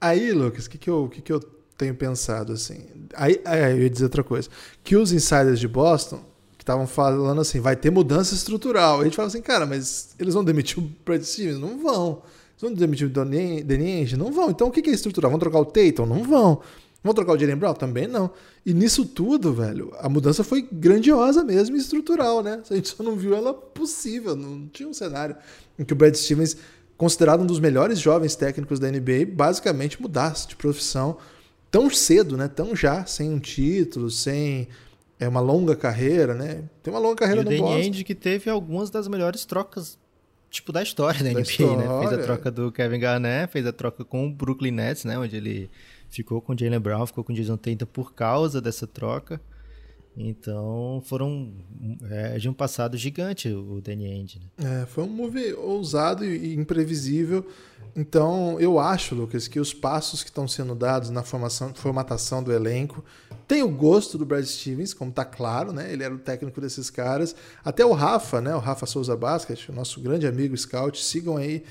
[0.00, 1.40] Aí, Lucas, o que, que, eu, que, que eu
[1.76, 2.86] tenho pensado assim.
[3.14, 4.48] Aí, aí, eu ia dizer outra coisa.
[4.82, 6.24] Que os insiders de Boston,
[6.58, 9.00] que estavam falando assim, vai ter mudança estrutural.
[9.00, 11.58] A gente fala assim, cara, mas eles vão demitir o Brad Stevens?
[11.58, 12.22] Não vão.
[12.60, 14.16] Vão demitir o Danny Ainge?
[14.16, 14.50] Não vão.
[14.50, 15.30] Então o que é estrutural?
[15.30, 16.06] Vão trocar o Tatum?
[16.06, 16.60] Não vão.
[17.02, 17.72] Vão trocar o Jalen Brown?
[17.72, 18.30] Também não.
[18.64, 22.62] E nisso tudo, velho, a mudança foi grandiosa mesmo e estrutural, né?
[22.70, 24.36] A gente só não viu ela possível.
[24.36, 25.34] Não tinha um cenário
[25.78, 26.58] em que o Brad Stevens,
[26.98, 31.16] considerado um dos melhores jovens técnicos da NBA, basicamente mudasse de profissão
[31.70, 32.48] tão cedo, né?
[32.48, 34.68] Tão já, sem um título, sem
[35.18, 36.64] é uma longa carreira, né?
[36.82, 37.78] Tem uma longa carreira e no o Boston.
[37.78, 39.98] End que teve algumas das melhores trocas
[40.50, 41.76] tipo da história da, da NBA, história.
[41.76, 42.08] né?
[42.08, 45.18] Fez a troca do Kevin Garnett, fez a troca com o Brooklyn Nets, né?
[45.18, 45.70] Onde ele
[46.08, 49.40] ficou com o Jalen Brown, ficou com o Jason Tatum por causa dessa troca.
[50.28, 51.52] Então foram
[52.10, 54.40] é, de um passado gigante o Danny Ainge.
[54.58, 54.82] Né?
[54.82, 57.46] É, foi um move ousado e imprevisível.
[57.96, 62.52] Então eu acho, Lucas, que os passos que estão sendo dados na formação, formatação do
[62.52, 63.04] elenco
[63.48, 65.92] tem o gosto do Brad Stevens, como está claro, né?
[65.92, 67.34] Ele era o técnico desses caras.
[67.64, 68.54] Até o Rafa, né?
[68.54, 71.64] O Rafa Souza Basket, nosso grande amigo scout, sigam aí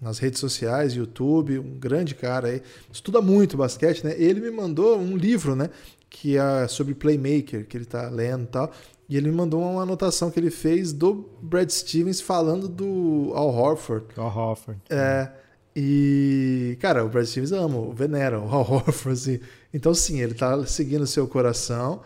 [0.00, 2.62] nas redes sociais, YouTube, um grande cara aí,
[2.92, 4.14] estuda muito basquete, né?
[4.18, 5.70] Ele me mandou um livro, né?
[6.14, 8.72] Que é sobre Playmaker, que ele está lendo e tal.
[9.08, 13.48] E ele me mandou uma anotação que ele fez do Brad Stevens falando do Al
[13.48, 14.06] Horford.
[14.16, 14.80] Al Horford.
[14.88, 15.28] É.
[15.74, 19.12] E, cara, o Brad Stevens ama, venera o Al Horford.
[19.12, 19.40] Assim.
[19.72, 22.00] Então, sim, ele está seguindo o seu coração.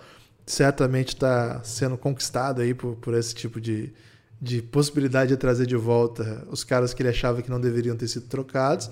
[0.46, 3.92] Certamente está sendo conquistado aí por, por esse tipo de,
[4.40, 8.08] de possibilidade de trazer de volta os caras que ele achava que não deveriam ter
[8.08, 8.90] sido trocados.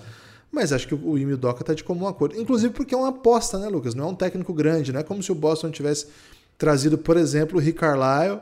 [0.57, 2.41] Mas acho que o Ime Doca está de comum acordo.
[2.41, 3.95] Inclusive porque é uma aposta, né, Lucas?
[3.95, 6.07] Não é um técnico grande, não é como se o Boston tivesse
[6.57, 8.41] trazido, por exemplo, o Rick Carlisle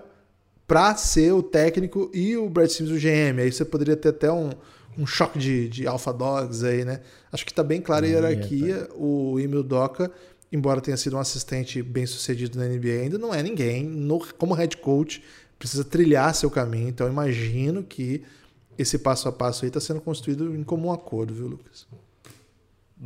[0.65, 3.41] para ser o técnico e o Brad Stevens o GM.
[3.41, 4.51] Aí você poderia ter até um,
[4.97, 7.01] um choque de, de alpha dogs aí, né?
[7.33, 8.89] Acho que está bem clara a hierarquia.
[8.95, 10.09] O Emil Doca,
[10.53, 13.83] embora tenha sido um assistente bem sucedido na NBA, ainda não é ninguém.
[13.83, 15.21] No, como head coach,
[15.59, 16.89] precisa trilhar seu caminho.
[16.89, 18.23] Então imagino que
[18.79, 21.89] esse passo a passo aí está sendo construído em comum acordo, viu, Lucas?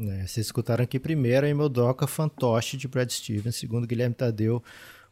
[0.06, 4.62] É, vocês escutaram aqui primeiro a Emeldoca fantoche de Brad Stevens, segundo Guilherme Tadeu.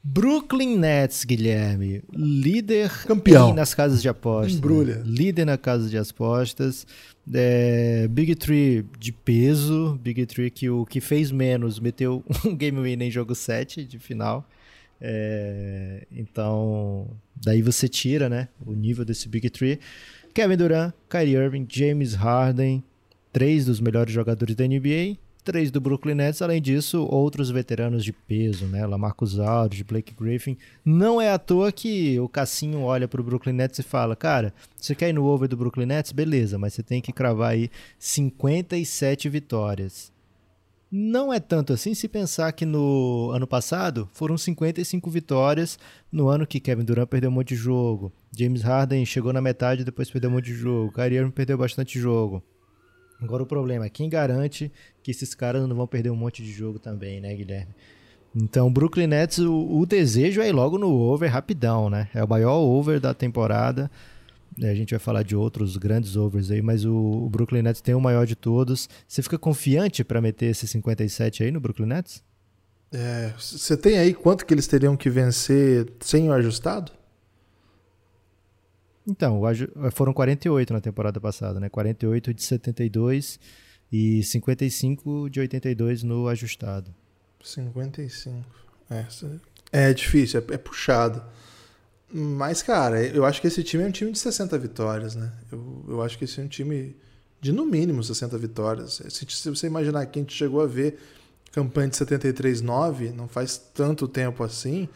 [0.09, 4.55] Brooklyn Nets, Guilherme, líder campeão nas casas de apostas.
[4.55, 4.99] Embrulha.
[4.99, 5.03] Né?
[5.05, 6.87] Líder na casa de apostas.
[7.35, 9.99] É, Big Tree de peso.
[10.01, 13.99] Big Tree que o que fez menos meteu um game winner em jogo 7 de
[13.99, 14.49] final.
[15.01, 19.81] É, então, daí você tira né, o nível desse Big Tree.
[20.33, 22.85] Kevin Durant, Kyrie Irving, James Harden,
[23.37, 28.11] três dos melhores jogadores da NBA, três do Brooklyn Nets, além disso, outros veteranos de
[28.11, 28.87] peso, né?
[28.87, 30.57] Lamarcus Aldridge, Blake Griffin.
[30.83, 34.55] Não é à toa que o Cassinho olha para o Brooklyn Nets e fala: "Cara,
[34.75, 36.13] você quer ir no over do Brooklyn Nets?
[36.13, 37.69] Beleza, mas você tem que cravar aí
[37.99, 40.11] 57 vitórias."
[40.91, 45.79] Não é tanto assim se pensar que no ano passado foram 55 vitórias,
[46.11, 49.83] no ano que Kevin Durant perdeu um monte de jogo, James Harden chegou na metade
[49.83, 52.43] e depois perdeu um monte de jogo, Kyrie Irving perdeu bastante jogo.
[53.21, 54.71] Agora o problema é quem garante
[55.03, 57.75] que esses caras não vão perder um monte de jogo também, né, Guilherme?
[58.35, 62.09] Então, Brooklyn Nets, o, o desejo é ir logo no over rapidão, né?
[62.15, 63.91] É o maior over da temporada.
[64.61, 67.81] É, a gente vai falar de outros grandes overs aí, mas o, o Brooklyn Nets
[67.81, 68.89] tem o maior de todos.
[69.09, 72.23] Você fica confiante para meter esse 57 aí no Brooklyn Nets?
[72.93, 76.93] É, você tem aí quanto que eles teriam que vencer sem o ajustado?
[79.07, 79.41] Então,
[79.93, 81.69] foram 48 na temporada passada, né?
[81.69, 83.39] 48 de 72
[83.93, 86.93] e 55 de 82 no ajustado.
[87.43, 88.45] 55.
[88.91, 89.07] É,
[89.73, 91.23] é difícil, é, é puxado.
[92.13, 95.33] Mas, cara, eu acho que esse time é um time de 60 vitórias, né?
[95.51, 96.97] Eu, eu acho que esse é um time
[97.41, 99.03] de no mínimo 60 vitórias.
[99.09, 100.99] Se, se você imaginar que a gente chegou a ver
[101.53, 104.89] campanha de 73-9, não faz tanto tempo assim,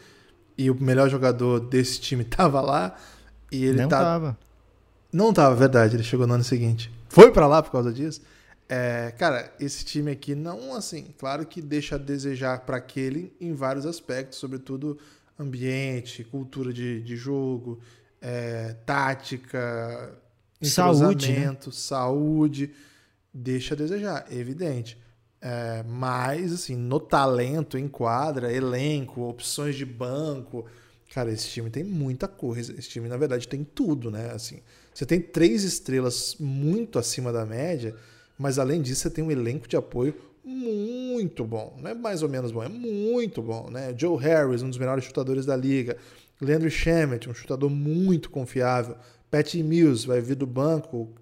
[0.57, 2.97] e o melhor jogador desse time tava lá,
[3.51, 3.99] e ele não tá...
[3.99, 4.37] tava.
[5.11, 6.89] Não tava, verdade, ele chegou no ano seguinte.
[7.09, 8.21] Foi para lá por causa disso.
[8.69, 13.53] É, cara, esse time aqui não, assim, claro que deixa a desejar para aquele em
[13.53, 14.97] vários aspectos, sobretudo
[15.37, 17.81] ambiente, cultura de, de jogo,
[18.21, 20.17] é, tática,
[20.61, 21.57] saúde, né?
[21.71, 22.71] saúde,
[23.33, 24.97] deixa a desejar, evidente.
[25.41, 30.65] É, mas, assim, no talento, em quadra, elenco, opções de banco,
[31.13, 32.73] cara, esse time tem muita coisa.
[32.77, 34.31] Esse time, na verdade, tem tudo, né?
[34.33, 34.61] Assim,
[34.93, 37.95] você tem três estrelas muito acima da média,
[38.37, 41.77] mas além disso, você tem um elenco de apoio muito bom.
[41.81, 43.93] Não é mais ou menos bom, é muito bom, né?
[43.95, 45.97] Joe Harris, um dos melhores chutadores da liga.
[46.39, 48.95] Leandro Shemet, um chutador muito confiável.
[49.29, 51.13] Patty Mills vai vir do banco,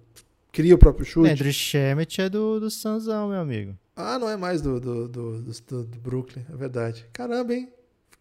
[0.50, 1.26] cria o próprio chute.
[1.26, 3.76] Leandro Shemet é do, do Sanzão, meu amigo.
[3.94, 7.06] Ah, não é mais do, do, do, do, do Brooklyn, é verdade.
[7.12, 7.68] Caramba, hein?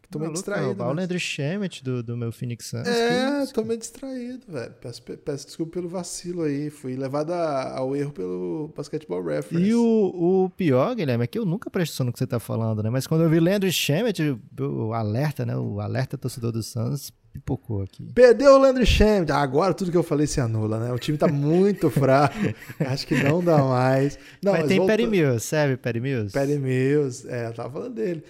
[0.09, 0.75] Tô meio distraído.
[0.75, 2.87] Não, o Leandro Shemet do, do meu Phoenix Suns.
[2.87, 4.73] É, tô meio distraído, velho.
[4.81, 6.71] Peço, peço desculpa pelo vacilo aí.
[6.71, 9.69] Fui levado a, ao erro pelo Basketball Reference.
[9.69, 12.39] E o, o pior, Guilherme, é que eu nunca presto atenção no que você tá
[12.39, 12.89] falando, né?
[12.89, 15.55] Mas quando eu vi Leandro Shemet, o alerta, né?
[15.55, 18.11] O alerta torcedor do Suns pipocou aqui.
[18.13, 19.31] Perdeu o Landry Shamet.
[19.31, 20.91] Agora tudo que eu falei se anula, né?
[20.91, 22.35] O time tá muito fraco.
[22.79, 24.17] Acho que não dá mais.
[24.43, 24.85] Não, mas, mas tem.
[24.85, 26.33] Perry Mills, serve Perry Mills?
[26.33, 28.23] Perry Mills, é, eu tava falando dele.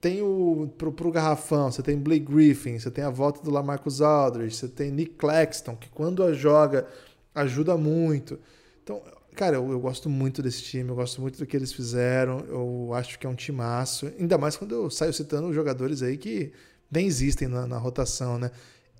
[0.00, 4.00] Tem o pro, pro garrafão, você tem Blake Griffin, você tem a volta do Lamarcus
[4.00, 6.86] Aldridge, você tem Nick Claxton, que quando a joga
[7.34, 8.38] ajuda muito.
[8.82, 9.02] Então,
[9.34, 12.92] cara, eu, eu, gosto muito desse time, eu gosto muito do que eles fizeram, eu
[12.94, 16.52] acho que é um timaço, ainda mais quando eu saio citando jogadores aí que
[16.90, 18.50] nem existem na, na, rotação, né?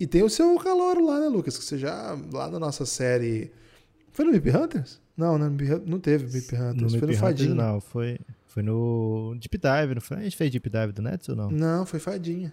[0.01, 1.59] E tem o seu calor lá, né, Lucas?
[1.59, 3.53] Que você já, lá na nossa série.
[4.11, 5.01] Foi no Mip Hunters?
[5.17, 5.51] Não, não,
[5.87, 6.93] não teve Mip Hunters.
[6.95, 7.55] No foi no Fadinha.
[7.55, 8.19] Não, foi,
[8.53, 10.19] foi no Deep Dive, não foi?
[10.19, 11.51] A gente fez Deep Dive do Nets ou não?
[11.51, 12.53] Não, foi Fadinha.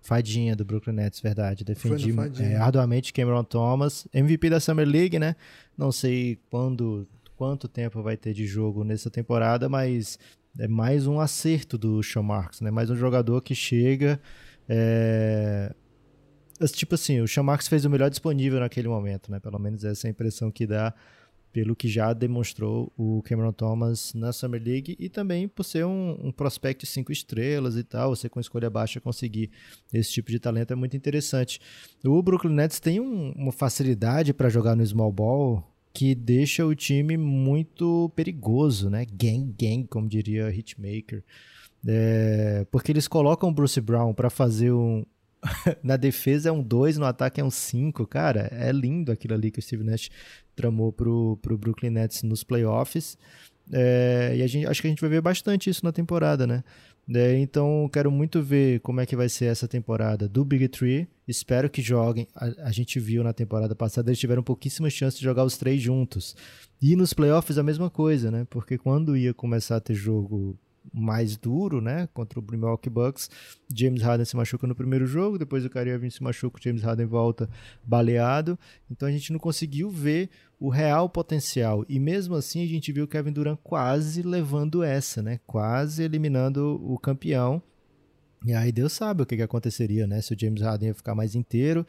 [0.00, 1.64] Fadinha do Brooklyn Nets, verdade.
[1.64, 5.36] Defendi é, arduamente Cameron Thomas, MVP da Summer League, né?
[5.76, 10.18] Não sei quando, quanto tempo vai ter de jogo nessa temporada, mas
[10.58, 12.70] é mais um acerto do Sean Marks, né?
[12.70, 14.18] Mais um jogador que chega.
[14.66, 15.74] É...
[16.72, 19.38] Tipo assim, o Sean Marks fez o melhor disponível naquele momento, né?
[19.38, 20.94] Pelo menos essa é a impressão que dá
[21.52, 26.18] pelo que já demonstrou o Cameron Thomas na Summer League e também por ser um,
[26.22, 29.50] um prospect cinco estrelas e tal, você com escolha baixa conseguir
[29.92, 31.60] esse tipo de talento é muito interessante.
[32.04, 36.74] O Brooklyn Nets tem um, uma facilidade para jogar no small ball que deixa o
[36.74, 39.04] time muito perigoso, né?
[39.04, 41.22] Gang, gang, como diria Hitmaker.
[41.86, 45.04] É, porque eles colocam o Bruce Brown para fazer um.
[45.82, 48.06] na defesa é um 2, no ataque é um 5.
[48.06, 50.10] Cara, é lindo aquilo ali que o Steve Nash
[50.54, 53.16] tramou pro, pro Brooklyn Nets nos playoffs.
[53.72, 56.62] É, e a gente, acho que a gente vai ver bastante isso na temporada, né?
[57.12, 61.08] É, então, quero muito ver como é que vai ser essa temporada do Big Tree.
[61.26, 62.28] Espero que joguem.
[62.34, 65.80] A, a, gente viu na temporada passada, eles tiveram pouquíssimas chances de jogar os três
[65.80, 66.36] juntos.
[66.80, 68.46] E nos playoffs a mesma coisa, né?
[68.48, 70.56] Porque quando ia começar a ter jogo
[70.92, 73.30] mais duro, né, contra o Milwaukee Bucks.
[73.74, 76.82] James Harden se machuca no primeiro jogo, depois o Kyrie Irving se machuca, o James
[76.82, 77.48] Harden volta
[77.82, 78.58] baleado.
[78.90, 80.28] Então a gente não conseguiu ver
[80.60, 81.84] o real potencial.
[81.88, 85.40] E mesmo assim a gente viu o Kevin Durant quase levando essa, né?
[85.46, 87.62] Quase eliminando o campeão.
[88.44, 90.20] E aí Deus sabe o que, que aconteceria, né?
[90.20, 91.86] Se o James Harden ia ficar mais inteiro.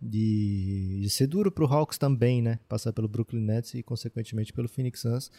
[0.00, 2.60] E ia ser duro para o Hawks também, né?
[2.68, 5.30] Passar pelo Brooklyn Nets e, consequentemente, pelo Phoenix Suns.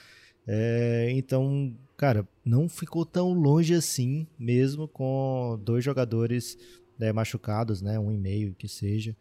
[0.52, 6.58] É, então, cara, não ficou tão longe assim, mesmo com dois jogadores
[6.98, 9.16] né, machucados, né, um e meio que seja,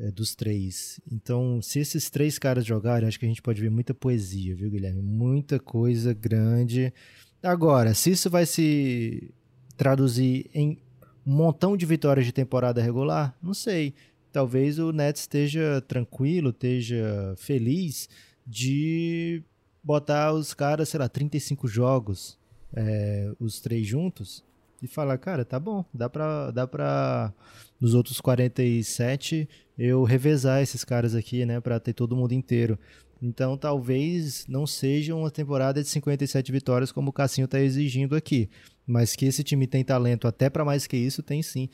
[0.00, 0.98] é, dos três.
[1.12, 4.68] Então, se esses três caras jogarem, acho que a gente pode ver muita poesia, viu,
[4.68, 5.00] Guilherme?
[5.00, 6.92] Muita coisa grande.
[7.40, 9.32] Agora, se isso vai se
[9.76, 10.76] traduzir em
[11.24, 13.94] um montão de vitórias de temporada regular, não sei.
[14.32, 18.08] Talvez o Nets esteja tranquilo, esteja feliz
[18.44, 19.40] de
[19.84, 22.38] botar os caras, sei lá, 35 jogos,
[22.74, 24.42] é, os três juntos,
[24.82, 27.32] e falar, cara, tá bom, dá pra, dá pra
[27.80, 32.78] nos outros 47 eu revezar esses caras aqui, né, pra ter todo mundo inteiro.
[33.22, 38.50] Então talvez não seja uma temporada de 57 vitórias como o Cassinho tá exigindo aqui.
[38.86, 41.68] Mas que esse time tem talento até para mais que isso, tem sim.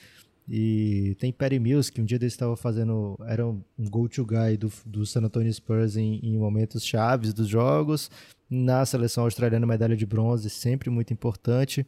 [0.53, 3.17] E tem Perry Mills, que um dia dele estava fazendo.
[3.25, 8.11] Era um go-to guy do, do San Antonio Spurs em, em, momentos chaves dos jogos.
[8.51, 11.87] Na seleção australiana, medalha de bronze, sempre muito importante.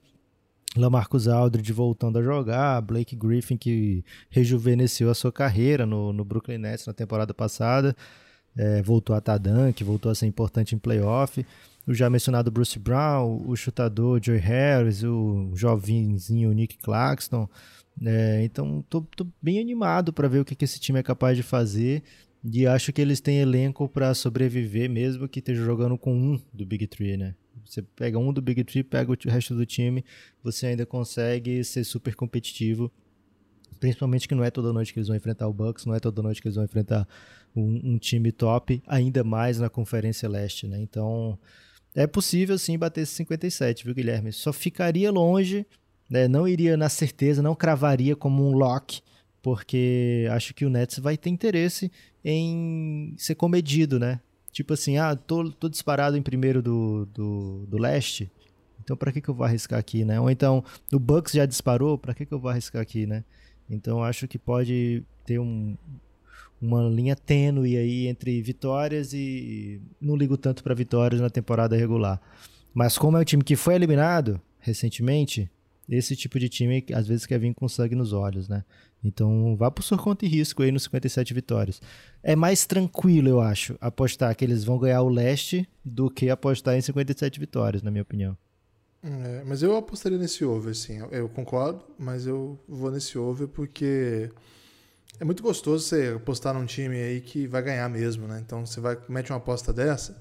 [0.76, 2.80] Lamarcus Aldridge voltando a jogar.
[2.82, 7.96] Blake Griffin, que rejuvenesceu a sua carreira no, no Brooklyn Nets na temporada passada.
[8.56, 11.44] É, voltou a estar dunk, voltou a ser importante em playoff
[11.86, 17.48] o já mencionado Bruce Brown, o chutador Joey Harris, o jovenzinho Nick Claxton.
[18.00, 21.36] É, então, tô, tô, bem animado para ver o que, que esse time é capaz
[21.36, 22.02] de fazer.
[22.44, 26.66] E acho que eles têm elenco para sobreviver, mesmo que esteja jogando com um do
[26.66, 27.34] Big Three, né?
[27.64, 30.04] Você pega um do Big Three, pega o resto do time,
[30.42, 32.90] você ainda consegue ser super competitivo.
[33.78, 36.22] Principalmente que não é toda noite que eles vão enfrentar o Bucks, não é toda
[36.22, 37.06] noite que eles vão enfrentar
[37.54, 40.80] um, um time top, ainda mais na Conferência Leste, né?
[40.80, 41.38] Então,
[41.94, 44.32] é possível sim bater esse 57, viu, Guilherme?
[44.32, 45.66] Só ficaria longe,
[46.12, 46.28] né?
[46.28, 49.00] não iria na certeza, não cravaria como um lock,
[49.40, 51.90] porque acho que o Nets vai ter interesse
[52.22, 54.20] em ser comedido, né?
[54.52, 58.30] Tipo assim, ah, tô, tô disparado em primeiro do, do, do leste,
[58.84, 60.20] então para que, que eu vou arriscar aqui, né?
[60.20, 63.24] Ou então, o Bucks já disparou, para que, que eu vou arriscar aqui, né?
[63.70, 65.78] Então acho que pode ter um,
[66.60, 72.20] uma linha tênue aí entre vitórias e não ligo tanto para vitórias na temporada regular.
[72.74, 75.50] Mas como é um time que foi eliminado recentemente,
[75.96, 78.64] esse tipo de time às vezes quer vir com sangue nos olhos, né?
[79.02, 81.80] Então vá por sua conta e risco aí nos 57 vitórias.
[82.22, 86.76] É mais tranquilo, eu acho, apostar que eles vão ganhar o leste do que apostar
[86.76, 88.36] em 57 vitórias, na minha opinião.
[89.02, 90.98] É, mas eu apostaria nesse over, sim.
[91.10, 94.30] Eu concordo, mas eu vou nesse over porque
[95.18, 98.40] é muito gostoso você apostar num time aí que vai ganhar mesmo, né?
[98.44, 100.16] Então você vai, mete uma aposta dessa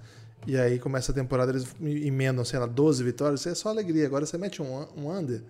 [0.47, 4.05] e aí começa a temporada, eles emendam, sei lá, 12 vitórias, é só alegria.
[4.05, 5.41] Agora você mete um, um under,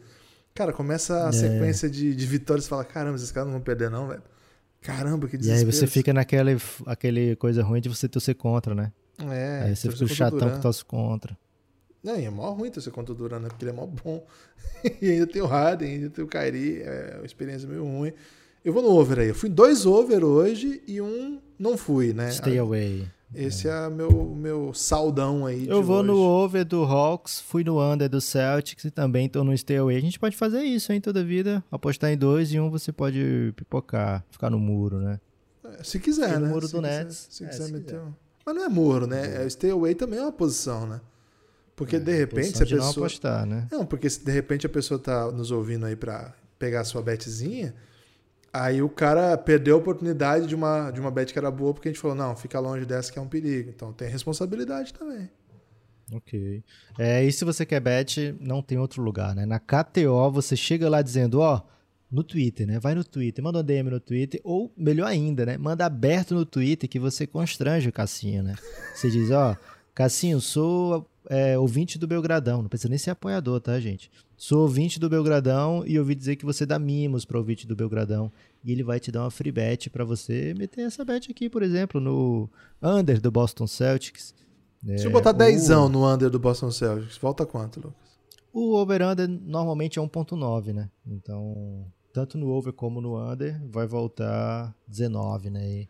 [0.54, 1.32] cara, começa a é.
[1.32, 4.21] sequência de, de vitórias e fala: caramba, esses caras não vão perder, não, velho.
[4.82, 5.63] Caramba, que desespero.
[5.63, 6.51] E aí você fica naquela
[6.86, 8.91] aquele coisa ruim de você torcer contra, né?
[9.30, 9.63] É.
[9.65, 11.38] Aí você fica o chatão que torce contra.
[12.04, 13.47] Não, e é mó ruim torcer contra o Duran, né?
[13.47, 14.25] Porque ele é mó bom.
[14.99, 18.12] e ainda tem o Harden, ainda tem o Kyrie, é uma experiência meio ruim.
[18.65, 19.30] Eu vou no over aí.
[19.30, 22.32] Eu fui dois over hoje e um não fui, né?
[22.32, 23.08] Stay away.
[23.33, 25.67] Esse é, é meu, meu saldão aí.
[25.67, 26.07] Eu vou hoje.
[26.07, 29.97] no over do Hawks, fui no under do Celtics e também tô no stay away.
[29.97, 31.63] A gente pode fazer isso, hein, toda vida.
[31.71, 35.19] Apostar em dois e um você pode pipocar, ficar no muro, né?
[35.63, 36.39] É, se quiser, né?
[36.39, 37.27] No muro se do quiser, Nets.
[37.29, 38.01] Se é, quiser se meter quiser.
[38.01, 38.13] Um...
[38.45, 39.43] Mas não é muro, né?
[39.45, 40.99] É, stay away também é uma posição, né?
[41.75, 42.81] Porque é, de repente se a pessoa.
[42.81, 43.67] Não, apostar, né?
[43.71, 47.01] não, porque se de repente a pessoa tá nos ouvindo aí pra pegar a sua
[47.01, 47.73] betzinha
[48.53, 51.87] Aí o cara perdeu a oportunidade de uma, de uma bet que era boa, porque
[51.87, 53.69] a gente falou, não, fica longe dessa que é um perigo.
[53.69, 55.29] Então tem responsabilidade também.
[56.11, 56.61] Ok.
[56.99, 59.45] É, e se você quer bet, não tem outro lugar, né?
[59.45, 61.61] Na KTO, você chega lá dizendo, ó,
[62.11, 62.77] no Twitter, né?
[62.77, 65.57] Vai no Twitter, manda um DM no Twitter, ou melhor ainda, né?
[65.57, 68.55] Manda aberto no Twitter que você constrange o Cassinho, né?
[68.93, 69.55] Você diz, ó,
[69.95, 74.11] Cassinho, sou é, ouvinte do Belgradão, não precisa nem ser apoiador, tá, gente?
[74.41, 78.32] Sou ouvinte do Belgradão e ouvi dizer que você dá mimos para ouvinte do Belgradão
[78.63, 81.62] e ele vai te dar uma free bet para você meter essa bet aqui, por
[81.62, 82.49] exemplo, no
[82.82, 84.34] under do Boston Celtics.
[84.97, 85.89] Se eu botar é, 10 o...
[85.89, 88.17] no under do Boston Celtics, volta quanto, Lucas?
[88.51, 90.89] O over-under normalmente é 1.9, né?
[91.06, 95.86] Então, tanto no over como no under, vai voltar 19, né?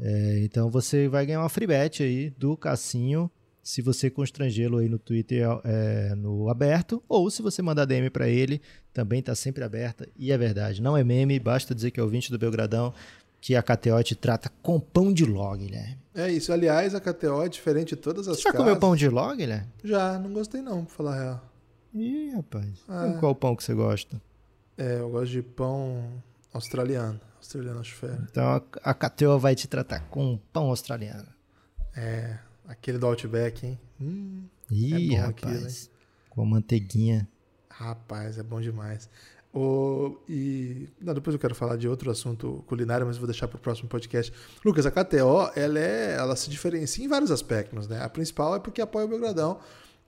[0.00, 3.30] É, então você vai ganhar uma free bet aí do Cassinho
[3.64, 8.28] se você constrangê-lo aí no Twitter é, no aberto, ou se você mandar DM para
[8.28, 8.60] ele,
[8.92, 10.06] também está sempre aberta.
[10.14, 12.92] E é verdade, não é meme, basta dizer que é ouvinte do Belgradão,
[13.40, 15.98] que a KTO te trata com pão de log, Guilherme.
[16.14, 16.52] É isso.
[16.52, 18.66] Aliás, a KTO é diferente de todas as Você já casas.
[18.66, 19.66] comeu pão de log, Guilherme?
[19.82, 21.52] Já, não gostei não, pra falar a real.
[21.94, 22.68] Ih, rapaz.
[22.86, 23.16] Ah.
[23.18, 24.20] Qual pão que você gosta?
[24.76, 26.22] É, eu gosto de pão
[26.52, 27.18] australiano.
[27.38, 28.26] Australiano acho fera.
[28.30, 31.28] Então a, a KTO vai te tratar com pão australiano.
[31.96, 33.80] É, Aquele do Outback, hein?
[34.00, 35.56] Hum, Ih, é rapaz.
[35.56, 35.94] Aquilo,
[36.30, 37.28] com a manteiguinha.
[37.68, 39.08] Rapaz, é bom demais.
[39.52, 43.56] O, e não, depois eu quero falar de outro assunto culinário, mas vou deixar para
[43.56, 44.32] o próximo podcast.
[44.64, 47.86] Lucas, a KTO ela, é, ela se diferencia em vários aspectos.
[47.86, 48.02] Né?
[48.02, 49.60] A principal é porque apoia o Belgradão.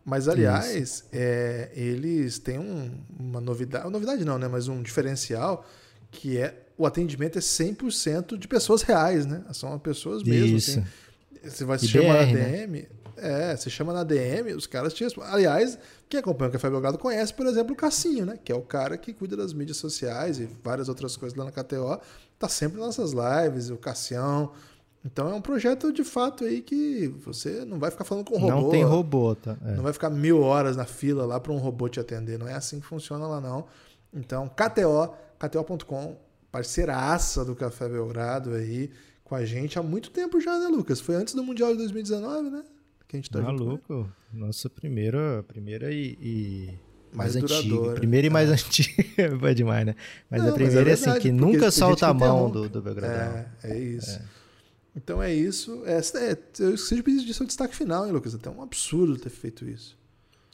[0.04, 3.90] Mas, aliás, é, eles têm um, uma novidade.
[3.90, 4.46] Novidade não, né?
[4.46, 5.64] Mas um diferencial
[6.12, 9.44] que é o atendimento é 100% de pessoas reais, né?
[9.52, 10.56] São pessoas mesmo.
[10.56, 10.84] Assim,
[11.50, 12.80] você vai se chamar na DM.
[12.80, 12.86] Né?
[13.16, 15.78] É, você chama na DM, os caras te Aliás,
[16.08, 18.38] quem acompanha o Café Belgrado conhece, por exemplo, o Cassinho, né?
[18.42, 21.50] Que é o cara que cuida das mídias sociais e várias outras coisas lá na
[21.50, 21.98] KTO.
[22.38, 24.52] Tá sempre nas nossas lives, o Cassião.
[25.04, 28.62] Então é um projeto de fato aí que você não vai ficar falando com robô.
[28.62, 29.56] Não tem robô, tá?
[29.64, 29.72] É.
[29.72, 32.38] Não vai ficar mil horas na fila lá para um robô te atender.
[32.38, 33.66] Não é assim que funciona lá, não.
[34.12, 36.16] Então, KTO, KTO.com,
[36.50, 38.90] parceiraça do Café Belgrado aí
[39.26, 41.00] com a gente há muito tempo já, né, Lucas?
[41.00, 42.64] Foi antes do Mundial de 2019, né?
[43.08, 44.08] Que a gente tá Maluco.
[44.32, 46.78] Nossa primeira, primeira e, e
[47.12, 47.92] mais, antiga.
[47.94, 48.52] Primeira e mais é.
[48.52, 49.36] antiga.
[49.36, 49.94] Vai demais, né?
[50.30, 52.80] Mas Não, a primeira mas é, verdade, assim, que nunca solta a mão do, do
[52.80, 53.44] Belgradão.
[53.62, 54.10] É, é isso.
[54.10, 54.22] É.
[54.96, 55.82] Então é isso.
[55.84, 58.34] É, é, eu esqueci de pedir seu destaque final, hein, Lucas?
[58.34, 59.98] Até um absurdo ter feito isso.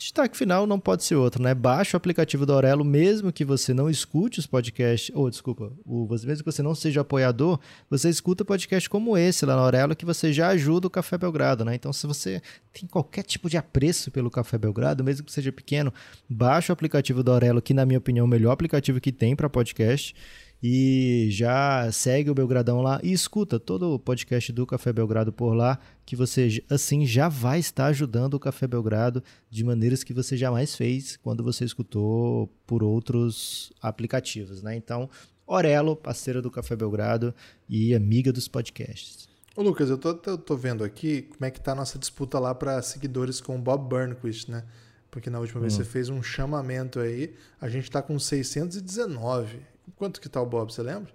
[0.02, 1.54] Destaque final não pode ser outro, né?
[1.54, 6.08] Baixe o aplicativo da Aurelo, mesmo que você não escute os podcasts, ou desculpa, o,
[6.10, 10.04] mesmo que você não seja apoiador, você escuta podcast como esse lá na Aurelo, que
[10.04, 11.76] você já ajuda o Café Belgrado, né?
[11.76, 12.42] Então, se você
[12.72, 15.94] tem qualquer tipo de apreço pelo Café Belgrado, mesmo que seja pequeno,
[16.28, 19.36] baixe o aplicativo da Aurelo, que na minha opinião é o melhor aplicativo que tem
[19.36, 20.16] para podcast
[20.62, 25.54] e já segue o Belgradão lá e escuta todo o podcast do Café Belgrado por
[25.54, 30.36] lá, que você assim já vai estar ajudando o Café Belgrado de maneiras que você
[30.36, 34.76] jamais fez quando você escutou por outros aplicativos, né?
[34.76, 35.10] Então,
[35.44, 37.34] Orelo, parceira do Café Belgrado
[37.68, 39.28] e amiga dos podcasts.
[39.56, 42.38] Ô Lucas, eu tô, eu tô vendo aqui como é que tá a nossa disputa
[42.38, 44.64] lá para seguidores com o Bob Burnquist, né?
[45.10, 45.62] Porque na última hum.
[45.62, 49.71] vez você fez um chamamento aí, a gente tá com 619.
[49.96, 51.12] Quanto que tá o Bob, você lembra?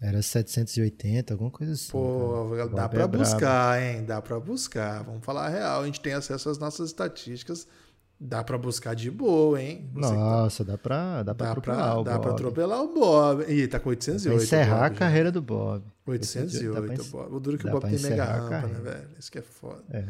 [0.00, 1.92] Era 780, alguma coisa assim.
[1.92, 2.68] Pô, cara.
[2.68, 4.04] dá para é buscar, hein?
[4.04, 5.04] Dá para buscar.
[5.04, 5.82] Vamos falar a real.
[5.82, 7.68] A gente tem acesso às nossas estatísticas.
[8.18, 9.88] Dá para buscar de boa, hein?
[9.94, 10.72] Você Nossa, tá...
[10.72, 13.44] dá para dá pra dá atropelar pra, o Dá para atropelar o Bob.
[13.52, 14.36] Ih, tá com 808.
[14.36, 15.32] Pra encerrar Bob, a carreira já.
[15.32, 15.84] do Bob.
[16.06, 17.34] 808, Bob.
[17.34, 19.08] O duro que o Bob tem mega rampa, né, velho?
[19.18, 19.82] Isso que é foda.
[19.90, 20.04] É.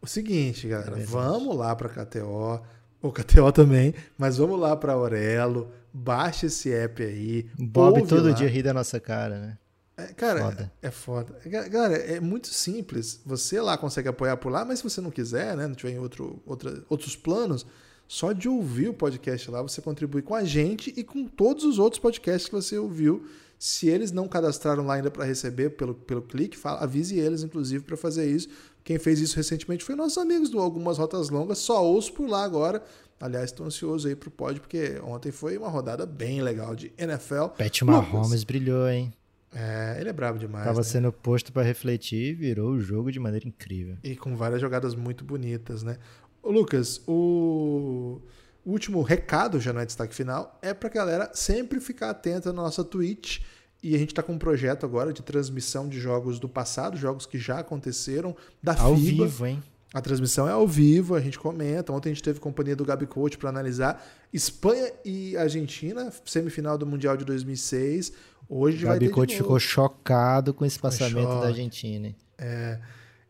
[0.00, 1.00] O seguinte, galera.
[1.00, 2.62] É vamos lá pra KTO.
[3.02, 3.94] O KTO também.
[4.18, 7.46] Mas vamos lá pra Aurelo Baixa esse app aí.
[7.58, 8.32] Bob todo lá.
[8.32, 9.58] dia ri da nossa cara, né?
[9.96, 10.72] É, cara, foda.
[10.82, 11.34] É, é foda.
[11.70, 13.20] Cara, é muito simples.
[13.24, 15.98] Você lá consegue apoiar por lá, mas se você não quiser, né, não tiver em
[15.98, 17.64] outro, outra, outros planos,
[18.06, 21.78] só de ouvir o podcast lá, você contribui com a gente e com todos os
[21.78, 23.26] outros podcasts que você ouviu.
[23.58, 27.82] Se eles não cadastraram lá ainda para receber pelo, pelo clique, fala, avise eles, inclusive,
[27.82, 28.50] para fazer isso.
[28.86, 31.58] Quem fez isso recentemente foi nossos amigos do Algumas Rotas Longas.
[31.58, 32.80] Só ouço por lá agora.
[33.20, 37.46] Aliás, estou ansioso aí pro pódio, porque ontem foi uma rodada bem legal de NFL.
[37.58, 39.12] Pat Mahomes brilhou, hein?
[39.52, 40.66] É, ele é brabo demais.
[40.66, 40.84] Tava né?
[40.84, 43.96] sendo posto para refletir e virou o jogo de maneira incrível.
[44.04, 45.98] E com várias jogadas muito bonitas, né?
[46.40, 48.20] Ô, Lucas, o...
[48.64, 52.62] o último recado, já não é destaque final, é pra galera sempre ficar atenta na
[52.62, 53.40] nossa Twitch.
[53.86, 57.24] E a gente está com um projeto agora de transmissão de jogos do passado, jogos
[57.24, 59.26] que já aconteceram, da Ao FIBA.
[59.26, 59.62] vivo, hein?
[59.94, 61.92] A transmissão é ao vivo, a gente comenta.
[61.92, 66.84] Ontem a gente teve companhia do Gabi Coach para analisar Espanha e Argentina, semifinal do
[66.84, 68.12] Mundial de 2006.
[68.48, 72.12] Hoje o Gabi Coach ficou chocado com esse passamento da Argentina.
[72.36, 72.80] É,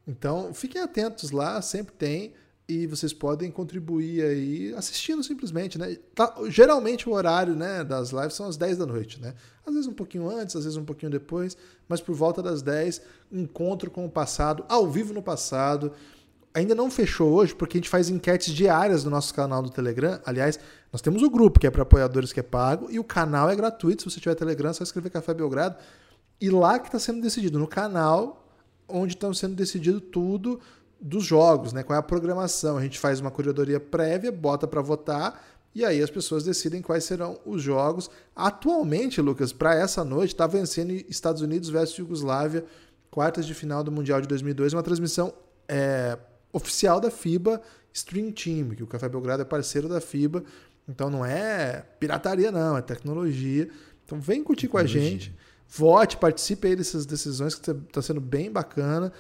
[0.09, 2.33] então, fiquem atentos lá, sempre tem.
[2.69, 5.97] E vocês podem contribuir aí assistindo simplesmente, né?
[6.15, 9.35] Tá, geralmente o horário né, das lives são às 10 da noite, né?
[9.65, 11.57] Às vezes um pouquinho antes, às vezes um pouquinho depois,
[11.89, 13.01] mas por volta das 10,
[13.31, 15.93] encontro com o passado, ao vivo no passado
[16.57, 20.19] ainda não fechou hoje, porque a gente faz enquetes diárias no nosso canal do Telegram.
[20.25, 20.59] Aliás,
[20.91, 23.55] nós temos o grupo, que é para apoiadores, que é pago, e o canal é
[23.55, 24.03] gratuito.
[24.03, 25.77] Se você tiver Telegram, é só escrever Café Belgrado.
[26.41, 28.43] E lá que está sendo decidido, no canal,
[28.89, 30.59] onde estão sendo decidido tudo
[31.01, 31.83] dos jogos, né?
[31.83, 32.77] Qual é a programação.
[32.77, 35.45] A gente faz uma curadoria prévia, bota para votar,
[35.75, 38.11] e aí as pessoas decidem quais serão os jogos.
[38.35, 42.65] Atualmente, Lucas, para essa noite, está vencendo Estados Unidos versus Yugoslávia,
[43.11, 45.35] quartas de final do Mundial de 2002, uma transmissão
[45.69, 46.19] é,
[46.53, 47.61] oficial da FIBA
[47.93, 50.45] Stream Team, que o Café Belgrado é parceiro da FIBA.
[50.89, 53.69] Então não é pirataria, não, é tecnologia.
[54.05, 55.01] Então vem curtir tecnologia.
[55.01, 55.35] com a gente.
[55.69, 59.13] Vote, participe aí dessas decisões que está sendo bem bacana.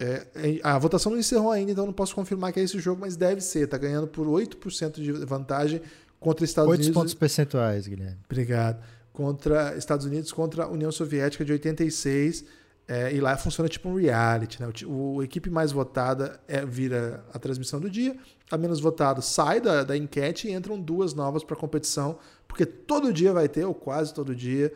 [0.00, 0.26] É,
[0.62, 3.42] a votação não encerrou ainda, então não posso confirmar que é esse jogo, mas deve
[3.42, 3.64] ser.
[3.64, 5.82] Está ganhando por 8% de vantagem
[6.18, 6.96] contra Estados 8 Unidos.
[6.96, 8.16] 8 pontos percentuais, Guilherme.
[8.24, 8.82] Obrigado.
[9.12, 12.46] Contra Estados Unidos contra a União Soviética de 86.
[12.88, 14.68] É, e lá funciona tipo um reality, né?
[14.84, 18.16] O, o equipe mais votada é, vira a transmissão do dia,
[18.50, 22.66] a menos votada sai da, da enquete e entram duas novas para a competição, porque
[22.66, 24.72] todo dia vai ter, ou quase todo dia.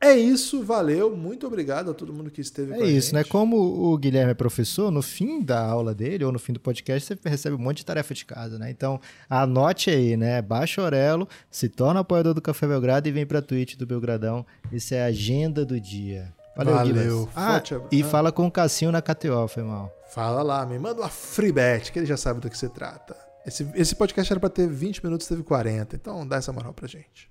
[0.00, 2.84] É isso, valeu, muito obrigado a todo mundo que esteve é com.
[2.84, 3.24] É isso, né?
[3.24, 7.16] Como o Guilherme é professor, no fim da aula dele ou no fim do podcast,
[7.16, 8.70] você recebe um monte de tarefa de casa, né?
[8.70, 10.42] Então, anote aí, né?
[10.42, 13.86] Baixa o Orelo, se torna apoiador do Café Belgrado e vem para a Twitch do
[13.86, 14.44] Belgradão.
[14.70, 16.32] Isso é a agenda do dia.
[16.56, 17.28] Valeu, Valeu.
[17.34, 19.92] Ah, e fala com o Cassinho na KTO, foi mal.
[20.08, 23.16] Fala lá, me manda uma free bet, que ele já sabe do que se trata.
[23.46, 26.88] Esse, esse podcast era para ter 20 minutos, teve 40, então dá essa moral pra
[26.88, 27.30] gente.